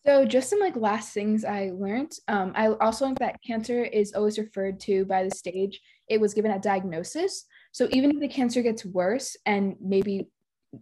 So 0.06 0.24
just 0.24 0.50
some 0.50 0.62
like 0.62 0.78
last 0.78 1.14
things 1.14 1.44
I 1.44 1.72
learned. 1.74 2.14
Um, 2.30 2.54
I 2.56 2.68
also 2.68 3.04
learned 3.04 3.18
that 3.18 3.44
cancer 3.46 3.84
is 3.84 4.14
always 4.14 4.40
referred 4.40 4.80
to 4.82 5.04
by 5.04 5.26
the 5.26 5.32
stage 5.32 5.82
it 6.08 6.22
was 6.22 6.34
given 6.34 6.50
at 6.50 6.62
diagnosis. 6.62 7.44
So 7.78 7.88
even 7.92 8.10
if 8.10 8.20
the 8.20 8.28
cancer 8.28 8.64
gets 8.64 8.84
worse 8.84 9.38
and 9.46 9.76
maybe 9.80 10.30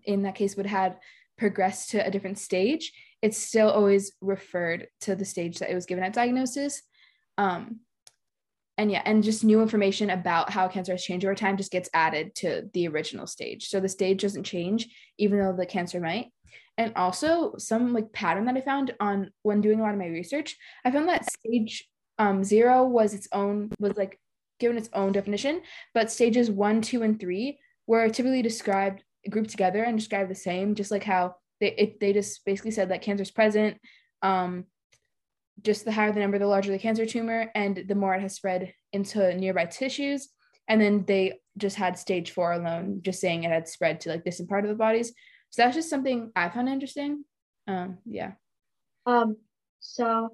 in 0.05 0.21
that 0.21 0.36
case 0.36 0.55
would 0.55 0.65
have 0.65 0.97
progressed 1.38 1.89
to 1.89 1.97
a 1.97 2.10
different 2.10 2.38
stage, 2.38 2.93
it's 3.21 3.38
still 3.38 3.69
always 3.69 4.13
referred 4.21 4.88
to 5.01 5.13
the 5.13 5.25
stage 5.25 5.60
that 5.60 5.69
it 5.69 5.75
was 5.75 5.86
given 5.86 6.05
at 6.05 6.13
diagnosis. 6.13 6.81
Um, 7.38 7.81
and 8.77 8.89
yeah, 8.89 9.01
and 9.03 9.25
just 9.25 9.43
new 9.43 9.62
information 9.62 10.10
about 10.10 10.49
how 10.49 10.69
cancer 10.69 10.93
has 10.93 11.03
changed 11.03 11.25
over 11.25 11.36
time 11.36 11.58
just 11.58 11.69
gets 11.69 11.89
added 11.93 12.34
to 12.36 12.69
the 12.71 12.88
original 12.88 13.27
stage. 13.27 13.67
So 13.67 13.81
the 13.81 13.89
stage 13.89 14.21
doesn't 14.21 14.45
change, 14.45 14.88
even 15.17 15.39
though 15.39 15.51
the 15.51 15.65
cancer 15.65 15.99
might 15.99 16.31
and 16.77 16.93
also 16.95 17.55
some 17.58 17.91
like 17.91 18.13
pattern 18.13 18.45
that 18.45 18.55
I 18.55 18.62
found 18.62 18.93
on 19.01 19.31
when 19.43 19.60
doing 19.60 19.81
a 19.81 19.84
lot 19.84 19.91
of 19.91 19.99
my 19.99 20.08
research, 20.08 20.55
I 20.86 20.91
found 20.91 21.10
that 21.10 21.29
stage 21.29 21.89
um, 22.19 22.41
zero 22.41 22.86
was 22.86 23.13
its 23.13 23.27
own 23.34 23.69
was 23.81 23.97
like 23.97 24.17
given 24.59 24.77
its 24.77 24.89
own 24.93 25.11
definition, 25.11 25.61
but 25.93 26.11
stages 26.11 26.49
one, 26.49 26.81
two, 26.81 27.03
and 27.03 27.19
three 27.19 27.59
were 27.87 28.09
typically 28.09 28.41
described 28.41 29.03
grouped 29.29 29.49
together 29.49 29.83
and 29.83 29.97
described 29.97 30.29
the 30.29 30.35
same, 30.35 30.75
just 30.75 30.91
like 30.91 31.03
how 31.03 31.35
they 31.59 31.71
it, 31.73 31.99
they 31.99 32.13
just 32.13 32.43
basically 32.45 32.71
said 32.71 32.89
that 32.89 33.01
cancer 33.01 33.23
is 33.23 33.31
present. 33.31 33.77
Um, 34.21 34.65
just 35.61 35.85
the 35.85 35.91
higher 35.91 36.11
the 36.11 36.19
number, 36.19 36.37
the 36.37 36.47
larger 36.47 36.71
the 36.71 36.79
cancer 36.79 37.05
tumor, 37.05 37.49
and 37.55 37.85
the 37.87 37.95
more 37.95 38.13
it 38.13 38.21
has 38.21 38.35
spread 38.35 38.73
into 38.93 39.33
nearby 39.35 39.65
tissues. 39.65 40.29
And 40.67 40.81
then 40.81 41.05
they 41.05 41.39
just 41.57 41.75
had 41.75 41.97
stage 41.97 42.31
four 42.31 42.53
alone, 42.53 43.01
just 43.03 43.21
saying 43.21 43.43
it 43.43 43.51
had 43.51 43.67
spread 43.67 44.01
to 44.01 44.09
like 44.09 44.23
distant 44.23 44.49
part 44.49 44.65
of 44.65 44.69
the 44.69 44.75
bodies. 44.75 45.13
So 45.51 45.61
that's 45.61 45.75
just 45.75 45.89
something 45.89 46.31
I 46.35 46.49
found 46.49 46.69
interesting. 46.69 47.23
Um, 47.67 47.99
yeah. 48.05 48.31
Um, 49.05 49.37
so 49.79 50.29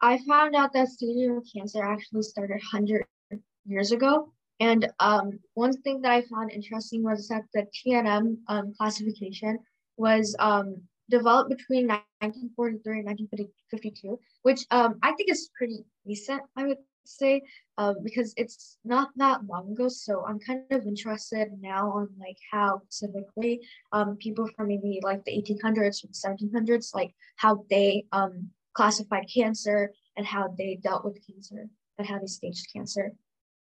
I 0.00 0.18
found 0.26 0.54
out 0.54 0.72
that 0.72 0.88
of 0.88 1.44
cancer 1.52 1.82
actually 1.82 2.22
started 2.22 2.60
100 2.72 3.04
years 3.66 3.92
ago. 3.92 4.32
And 4.58 4.88
um, 5.00 5.38
one 5.54 5.74
thing 5.82 6.00
that 6.02 6.12
I 6.12 6.22
found 6.22 6.50
interesting 6.50 7.02
was 7.02 7.28
that 7.28 7.42
the 7.52 7.66
TNM 7.76 8.38
um, 8.48 8.74
classification 8.78 9.58
was 9.96 10.34
um, 10.38 10.76
developed 11.10 11.50
between 11.50 11.86
1943 11.86 12.98
and 12.98 13.06
1952, 13.06 14.18
which 14.42 14.64
um, 14.70 14.98
I 15.02 15.12
think 15.12 15.30
is 15.30 15.50
pretty 15.56 15.84
recent, 16.06 16.42
I 16.56 16.66
would 16.66 16.78
say 17.04 17.42
uh, 17.78 17.94
because 18.02 18.34
it's 18.36 18.78
not 18.84 19.10
that 19.16 19.46
long 19.46 19.72
ago. 19.72 19.88
So 19.88 20.24
I'm 20.26 20.38
kind 20.38 20.62
of 20.70 20.86
interested 20.86 21.48
now 21.60 21.90
on 21.90 22.08
like 22.18 22.38
how 22.50 22.82
specifically 22.88 23.60
um, 23.92 24.16
people 24.16 24.48
from 24.56 24.68
maybe 24.68 25.00
like 25.02 25.24
the 25.24 25.32
1800s 25.32 26.04
or 26.04 26.08
the 26.08 26.48
1700s, 26.48 26.94
like 26.94 27.14
how 27.36 27.64
they 27.70 28.06
um, 28.12 28.50
classified 28.74 29.26
cancer 29.32 29.92
and 30.16 30.26
how 30.26 30.54
they 30.56 30.78
dealt 30.82 31.04
with 31.04 31.24
cancer 31.26 31.68
and 31.98 32.06
how 32.06 32.18
they 32.18 32.26
staged 32.26 32.66
cancer. 32.72 33.12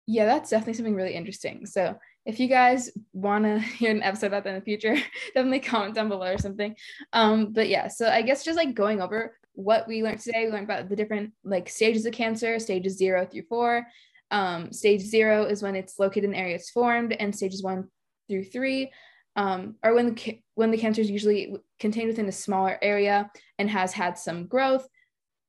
Yeah, 0.05 0.25
that's 0.25 0.49
definitely 0.49 0.73
something 0.73 0.95
really 0.95 1.13
interesting. 1.13 1.65
So 1.65 1.97
if 2.25 2.39
you 2.39 2.47
guys 2.47 2.91
want 3.13 3.45
to 3.45 3.59
hear 3.77 3.91
an 3.91 4.03
episode 4.03 4.27
about 4.27 4.43
that 4.43 4.51
in 4.51 4.55
the 4.55 4.61
future, 4.61 4.95
definitely 5.33 5.59
comment 5.59 5.95
down 5.95 6.09
below 6.09 6.33
or 6.33 6.37
something. 6.37 6.75
Um, 7.13 7.53
but 7.53 7.69
yeah, 7.69 7.87
so 7.87 8.09
I 8.09 8.21
guess 8.21 8.43
just 8.43 8.57
like 8.57 8.73
going 8.73 9.01
over 9.01 9.37
what 9.53 9.87
we 9.87 10.03
learned 10.03 10.19
today. 10.19 10.45
We 10.45 10.51
learned 10.51 10.65
about 10.65 10.89
the 10.89 10.95
different 10.95 11.31
like 11.43 11.69
stages 11.69 12.05
of 12.05 12.13
cancer, 12.13 12.59
stages 12.59 12.97
zero 12.97 13.25
through 13.25 13.43
four. 13.43 13.85
Um, 14.31 14.71
stage 14.73 15.01
zero 15.01 15.45
is 15.45 15.61
when 15.61 15.75
it's 15.75 15.99
located 15.99 16.25
in 16.25 16.33
areas 16.33 16.69
formed, 16.69 17.13
and 17.13 17.35
stages 17.35 17.61
one 17.61 17.87
through 18.27 18.45
three 18.45 18.91
um, 19.35 19.75
or 19.83 19.93
when 19.93 20.13
the, 20.13 20.39
when 20.55 20.71
the 20.71 20.77
cancer 20.77 21.01
is 21.01 21.09
usually 21.09 21.55
contained 21.79 22.07
within 22.07 22.27
a 22.27 22.31
smaller 22.31 22.77
area 22.81 23.31
and 23.57 23.69
has 23.69 23.93
had 23.93 24.17
some 24.17 24.47
growth. 24.47 24.87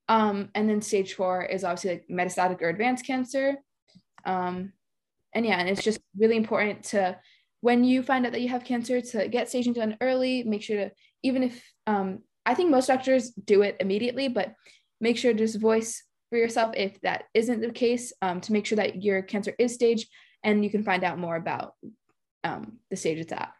Um, 0.08 0.50
and 0.54 0.68
then 0.68 0.82
stage 0.82 1.14
four 1.14 1.44
is 1.44 1.64
obviously 1.64 1.90
like 1.90 2.06
metastatic 2.10 2.60
or 2.62 2.68
advanced 2.68 3.06
cancer. 3.06 3.56
Um, 4.26 4.72
and 5.32 5.44
yeah, 5.44 5.58
and 5.58 5.68
it's 5.68 5.82
just 5.82 6.00
really 6.16 6.36
important 6.36 6.84
to, 6.84 7.18
when 7.60 7.84
you 7.84 8.02
find 8.02 8.26
out 8.26 8.32
that 8.32 8.40
you 8.40 8.48
have 8.48 8.64
cancer, 8.64 9.00
to 9.00 9.28
get 9.28 9.48
staging 9.48 9.72
done 9.72 9.96
early. 10.00 10.44
Make 10.44 10.62
sure 10.62 10.76
to, 10.76 10.90
even 11.22 11.42
if, 11.42 11.62
um, 11.86 12.20
I 12.46 12.54
think 12.54 12.70
most 12.70 12.86
doctors 12.86 13.30
do 13.30 13.62
it 13.62 13.76
immediately, 13.80 14.28
but 14.28 14.54
make 15.00 15.16
sure 15.16 15.32
to 15.32 15.38
just 15.38 15.58
voice 15.60 16.02
for 16.30 16.38
yourself 16.38 16.74
if 16.76 17.00
that 17.00 17.24
isn't 17.32 17.60
the 17.60 17.70
case 17.70 18.12
um, 18.22 18.40
to 18.42 18.52
make 18.52 18.66
sure 18.66 18.76
that 18.76 19.02
your 19.02 19.22
cancer 19.22 19.54
is 19.58 19.74
staged 19.74 20.08
and 20.42 20.64
you 20.64 20.70
can 20.70 20.82
find 20.82 21.04
out 21.04 21.18
more 21.18 21.36
about 21.36 21.74
um, 22.44 22.78
the 22.90 22.96
stage 22.96 23.18
it's 23.18 23.32
at. 23.32 23.52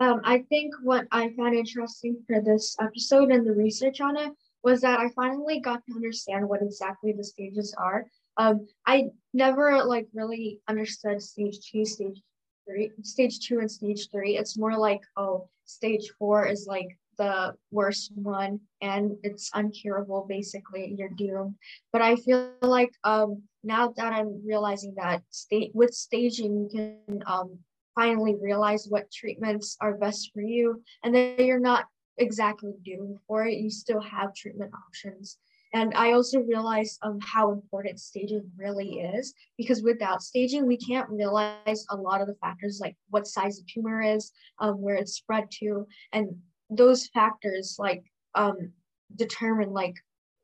Um, 0.00 0.20
I 0.24 0.44
think 0.48 0.74
what 0.82 1.06
I 1.10 1.30
found 1.30 1.56
interesting 1.56 2.22
for 2.26 2.40
this 2.40 2.76
episode 2.80 3.30
and 3.30 3.44
the 3.44 3.52
research 3.52 4.00
on 4.00 4.16
it 4.16 4.32
was 4.62 4.80
that 4.82 5.00
I 5.00 5.08
finally 5.10 5.58
got 5.58 5.84
to 5.86 5.94
understand 5.94 6.48
what 6.48 6.62
exactly 6.62 7.12
the 7.12 7.24
stages 7.24 7.74
are. 7.76 8.06
Um, 8.38 8.66
I 8.86 9.10
never 9.34 9.84
like 9.84 10.06
really 10.14 10.60
understood 10.68 11.20
stage 11.22 11.58
two, 11.60 11.84
stage 11.84 12.22
three, 12.66 12.92
stage 13.02 13.40
two, 13.40 13.58
and 13.60 13.70
stage 13.70 14.08
three. 14.10 14.38
It's 14.38 14.56
more 14.56 14.76
like 14.78 15.02
oh, 15.16 15.48
stage 15.64 16.10
four 16.18 16.46
is 16.46 16.66
like 16.68 16.96
the 17.18 17.52
worst 17.72 18.12
one 18.14 18.60
and 18.80 19.16
it's 19.24 19.50
uncurable 19.50 20.28
basically 20.28 20.94
you're 20.96 21.08
doomed 21.08 21.52
but 21.92 22.00
i 22.00 22.14
feel 22.14 22.52
like 22.62 22.92
um 23.02 23.42
now 23.64 23.92
that 23.96 24.12
i'm 24.12 24.40
realizing 24.46 24.94
that 24.94 25.20
state 25.30 25.72
with 25.74 25.92
staging 25.92 26.70
you 26.72 26.94
can 27.08 27.24
um 27.26 27.58
finally 27.98 28.36
realize 28.40 28.86
what 28.88 29.10
treatments 29.10 29.76
are 29.80 29.94
best 29.94 30.30
for 30.32 30.40
you 30.40 30.80
and 31.02 31.12
that 31.12 31.40
you're 31.40 31.58
not 31.58 31.86
exactly 32.18 32.72
doomed 32.84 33.18
for 33.26 33.46
it. 33.46 33.58
You 33.58 33.70
still 33.70 34.00
have 34.00 34.34
treatment 34.34 34.72
options. 34.86 35.38
And 35.74 35.92
I 35.94 36.12
also 36.12 36.40
realized 36.40 36.98
um, 37.02 37.18
how 37.20 37.52
important 37.52 38.00
staging 38.00 38.50
really 38.56 39.00
is 39.00 39.34
because 39.56 39.82
without 39.82 40.22
staging, 40.22 40.66
we 40.66 40.78
can't 40.78 41.08
realize 41.10 41.84
a 41.90 41.96
lot 41.96 42.20
of 42.20 42.26
the 42.26 42.36
factors 42.36 42.78
like 42.80 42.96
what 43.10 43.26
size 43.26 43.58
the 43.58 43.66
tumor 43.72 44.00
is, 44.00 44.32
um, 44.60 44.80
where 44.80 44.94
it's 44.94 45.14
spread 45.14 45.50
to, 45.60 45.86
and 46.12 46.36
those 46.70 47.08
factors 47.08 47.76
like 47.78 48.04
um, 48.34 48.72
determine 49.16 49.70
like 49.70 49.94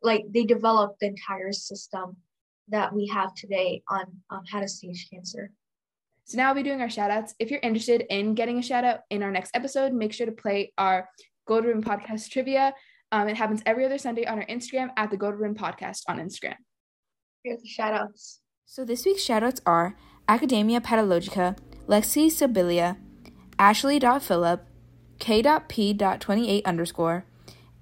like 0.03 0.25
they 0.31 0.45
develop 0.45 0.97
the 1.01 1.07
entire 1.07 1.53
system 1.53 2.17
that 2.69 2.95
we 2.95 3.07
have 3.07 3.35
today 3.35 3.83
on 3.89 4.05
um, 4.31 4.43
how 4.51 4.61
to 4.61 4.69
stage 4.69 5.09
cancer. 5.11 5.51
So 6.25 6.39
now 6.39 6.49
I'll 6.49 6.55
be 6.55 6.63
doing 6.63 6.81
our 6.81 6.91
shout 6.91 7.11
outs. 7.11 7.35
If 7.39 7.51
you're 7.51 7.61
interested 7.63 8.05
in 8.09 8.35
getting 8.35 8.59
a 8.59 8.63
shout 8.63 8.85
out 8.85 9.01
in 9.11 9.23
our 9.23 9.31
next 9.31 9.55
episode, 9.55 9.93
make 9.93 10.13
sure 10.13 10.27
to 10.27 10.33
play 10.33 10.73
our 10.79 11.09
Gold 11.47 11.65
Ribbon 11.67 11.83
Podcast 11.83 12.31
trivia. 12.31 12.75
Um, 13.15 13.29
it 13.29 13.37
happens 13.37 13.63
every 13.65 13.85
other 13.85 13.97
Sunday 13.97 14.27
on 14.27 14.41
our 14.41 14.47
Instagram 14.47 14.89
at 14.97 15.09
the 15.13 15.17
Gold 15.17 15.39
Ribbon 15.39 15.55
Podcast 15.55 16.01
on 16.09 16.19
Instagram. 16.19 16.57
Here's 17.45 17.63
the 17.63 17.69
shout 17.69 17.95
outs. 17.95 18.41
So 18.67 18.85
this 18.85 19.07
week's 19.07 19.23
shout 19.23 19.45
outs 19.45 19.61
are 19.65 19.95
Academia 20.29 20.81
Pathologica, 20.81 21.57
Lexi 21.87 22.27
Sibilia, 22.27 22.97
Ashley.Phillip, 23.57 24.67
K.P.28 25.21 26.65
underscore, 26.65 27.25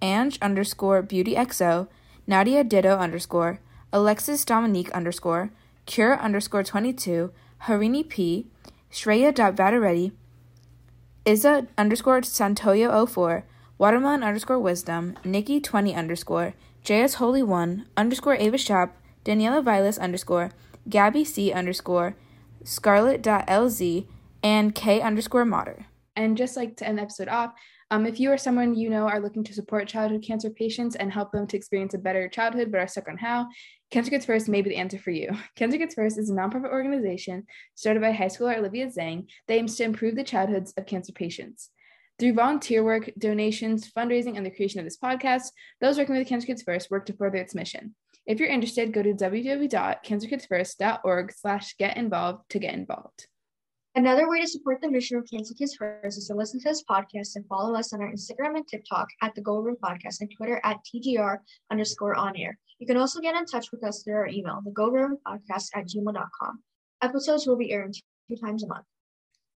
Ange 0.02 0.38
underscore 0.42 1.00
Beauty 1.00 1.34
XO, 1.34 1.88
Nadia 2.26 2.62
Ditto 2.62 2.98
underscore, 2.98 3.58
Alexis 3.90 4.44
Dominique 4.44 4.90
underscore, 4.90 5.50
Cure 5.86 6.20
underscore 6.20 6.62
22, 6.62 7.32
Harini 7.62 8.06
P, 8.06 8.48
Shreya.Vadareddy, 8.92 10.12
Izza 11.24 11.68
underscore 11.78 12.20
Santoyo 12.20 13.08
04, 13.08 13.46
Watermelon 13.78 14.22
underscore 14.22 14.58
Wisdom, 14.58 15.16
Nikki 15.24 15.61
20 15.61 15.94
underscore, 15.94 16.54
JS 16.85 17.14
Holy 17.14 17.42
One 17.42 17.87
underscore 17.96 18.37
Ava 18.37 18.58
Shop, 18.58 18.96
Daniela 19.24 19.62
Vilas 19.64 19.98
underscore, 19.98 20.50
Gabby 20.88 21.24
C 21.24 21.52
underscore, 21.52 22.16
Scarlet.lz, 22.64 24.06
and 24.42 24.74
K 24.74 25.00
underscore 25.00 25.44
Motter. 25.44 25.87
And 26.16 26.37
just 26.37 26.56
like 26.56 26.76
to 26.76 26.87
end 26.87 26.98
the 26.98 27.02
episode 27.02 27.28
off, 27.28 27.52
um, 27.90 28.06
if 28.06 28.18
you 28.18 28.32
or 28.32 28.38
someone 28.38 28.74
you 28.74 28.88
know 28.88 29.06
are 29.06 29.20
looking 29.20 29.44
to 29.44 29.52
support 29.52 29.87
childhood 29.87 30.24
cancer 30.26 30.48
patients 30.48 30.96
and 30.96 31.12
help 31.12 31.30
them 31.30 31.46
to 31.46 31.56
experience 31.56 31.94
a 31.94 31.98
better 31.98 32.28
childhood 32.28 32.70
but 32.72 32.80
are 32.80 32.88
stuck 32.88 33.08
on 33.08 33.18
how, 33.18 33.46
Cancer 33.90 34.11
Kids 34.11 34.24
First 34.24 34.48
may 34.48 34.62
be 34.62 34.70
the 34.70 34.76
answer 34.76 34.96
for 34.98 35.11
you. 35.11 35.30
Cancer 35.56 35.76
Kids 35.76 35.94
First 35.94 36.18
is 36.18 36.30
a 36.30 36.32
nonprofit 36.32 36.72
organization 36.72 37.44
started 37.74 38.00
by 38.00 38.12
high 38.12 38.26
schooler 38.26 38.56
Olivia 38.56 38.87
Zhang 38.87 39.26
that 39.46 39.54
aims 39.54 39.76
to 39.76 39.85
improve 39.85 40.16
the 40.16 40.24
childhoods 40.24 40.72
of 40.78 40.87
cancer 40.87 41.12
patients. 41.12 41.68
Through 42.22 42.35
volunteer 42.35 42.85
work, 42.85 43.11
donations, 43.18 43.90
fundraising, 43.90 44.37
and 44.37 44.46
the 44.46 44.50
creation 44.52 44.78
of 44.78 44.87
this 44.87 44.96
podcast, 44.96 45.50
those 45.80 45.98
working 45.98 46.16
with 46.16 46.28
Cancer 46.28 46.46
Kids 46.46 46.62
First 46.62 46.88
work 46.88 47.04
to 47.06 47.12
further 47.12 47.38
its 47.38 47.52
mission. 47.52 47.96
If 48.26 48.38
you're 48.38 48.48
interested, 48.48 48.92
go 48.92 49.02
to 49.02 49.12
www.cancerkidsfirst.org 49.12 51.32
slash 51.32 51.76
get 51.78 51.96
involved 51.96 52.48
to 52.50 52.61
get 52.61 52.74
involved. 52.74 53.26
Another 53.96 54.30
way 54.30 54.40
to 54.40 54.46
support 54.46 54.80
the 54.80 54.88
mission 54.88 55.18
of 55.18 55.28
Cancer 55.28 55.52
Kids 55.54 55.74
First 55.74 56.16
is 56.16 56.28
to 56.28 56.37
listen 56.37 56.61
to 56.61 56.68
this 56.68 56.85
podcast 56.88 57.35
and 57.35 57.44
follow 57.48 57.74
us 57.74 57.92
on 57.92 58.00
our 58.00 58.12
Instagram 58.12 58.54
and 58.54 58.68
TikTok 58.68 59.08
at 59.20 59.35
the 59.35 59.40
Gold 59.40 59.64
Ribbon 59.64 59.80
Podcast 59.82 60.20
and 60.20 60.30
Twitter 60.30 60.61
at 60.62 60.78
TGR 60.94 61.38
underscore 61.72 62.14
on 62.14 62.37
air. 62.37 62.56
You 62.78 62.87
can 62.87 62.98
also 62.98 63.18
get 63.18 63.35
in 63.35 63.46
touch 63.46 63.72
with 63.72 63.82
us 63.82 64.04
through 64.04 64.14
our 64.14 64.28
email, 64.28 64.61
the 64.64 64.70
Gold 64.70 64.92
Ribbon 64.92 65.18
Podcast 65.26 65.70
at 65.74 65.88
gmail.com. 65.88 66.62
Episodes 67.02 67.48
will 67.48 67.56
be 67.56 67.72
airing 67.72 67.94
two 68.28 68.37
times 68.37 68.62
a 68.62 68.68
month. 68.68 68.85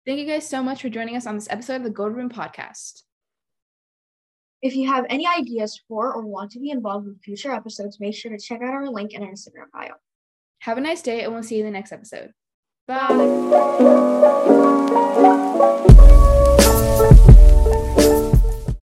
Thank 0.06 0.18
you 0.18 0.26
guys 0.26 0.46
so 0.46 0.62
much 0.62 0.82
for 0.82 0.90
joining 0.90 1.16
us 1.16 1.26
on 1.26 1.34
this 1.34 1.48
episode 1.48 1.76
of 1.76 1.82
the 1.84 1.90
Gold 1.90 2.14
Ribbon 2.14 2.28
Podcast. 2.28 3.02
If 4.60 4.76
you 4.76 4.86
have 4.88 5.06
any 5.08 5.26
ideas 5.26 5.80
for 5.88 6.12
or 6.12 6.26
want 6.26 6.50
to 6.52 6.60
be 6.60 6.70
involved 6.70 7.06
with 7.06 7.22
future 7.22 7.52
episodes, 7.52 8.00
make 8.00 8.14
sure 8.14 8.30
to 8.30 8.38
check 8.38 8.60
out 8.62 8.74
our 8.74 8.88
link 8.88 9.14
in 9.14 9.22
our 9.22 9.30
Instagram 9.30 9.70
bio. 9.72 9.92
Have 10.60 10.78
a 10.78 10.80
nice 10.80 11.02
day, 11.02 11.22
and 11.24 11.32
we'll 11.32 11.42
see 11.42 11.56
you 11.56 11.60
in 11.60 11.66
the 11.66 11.72
next 11.72 11.92
episode. 11.92 12.32
Bye. 12.86 13.08
Bye. 15.88 16.10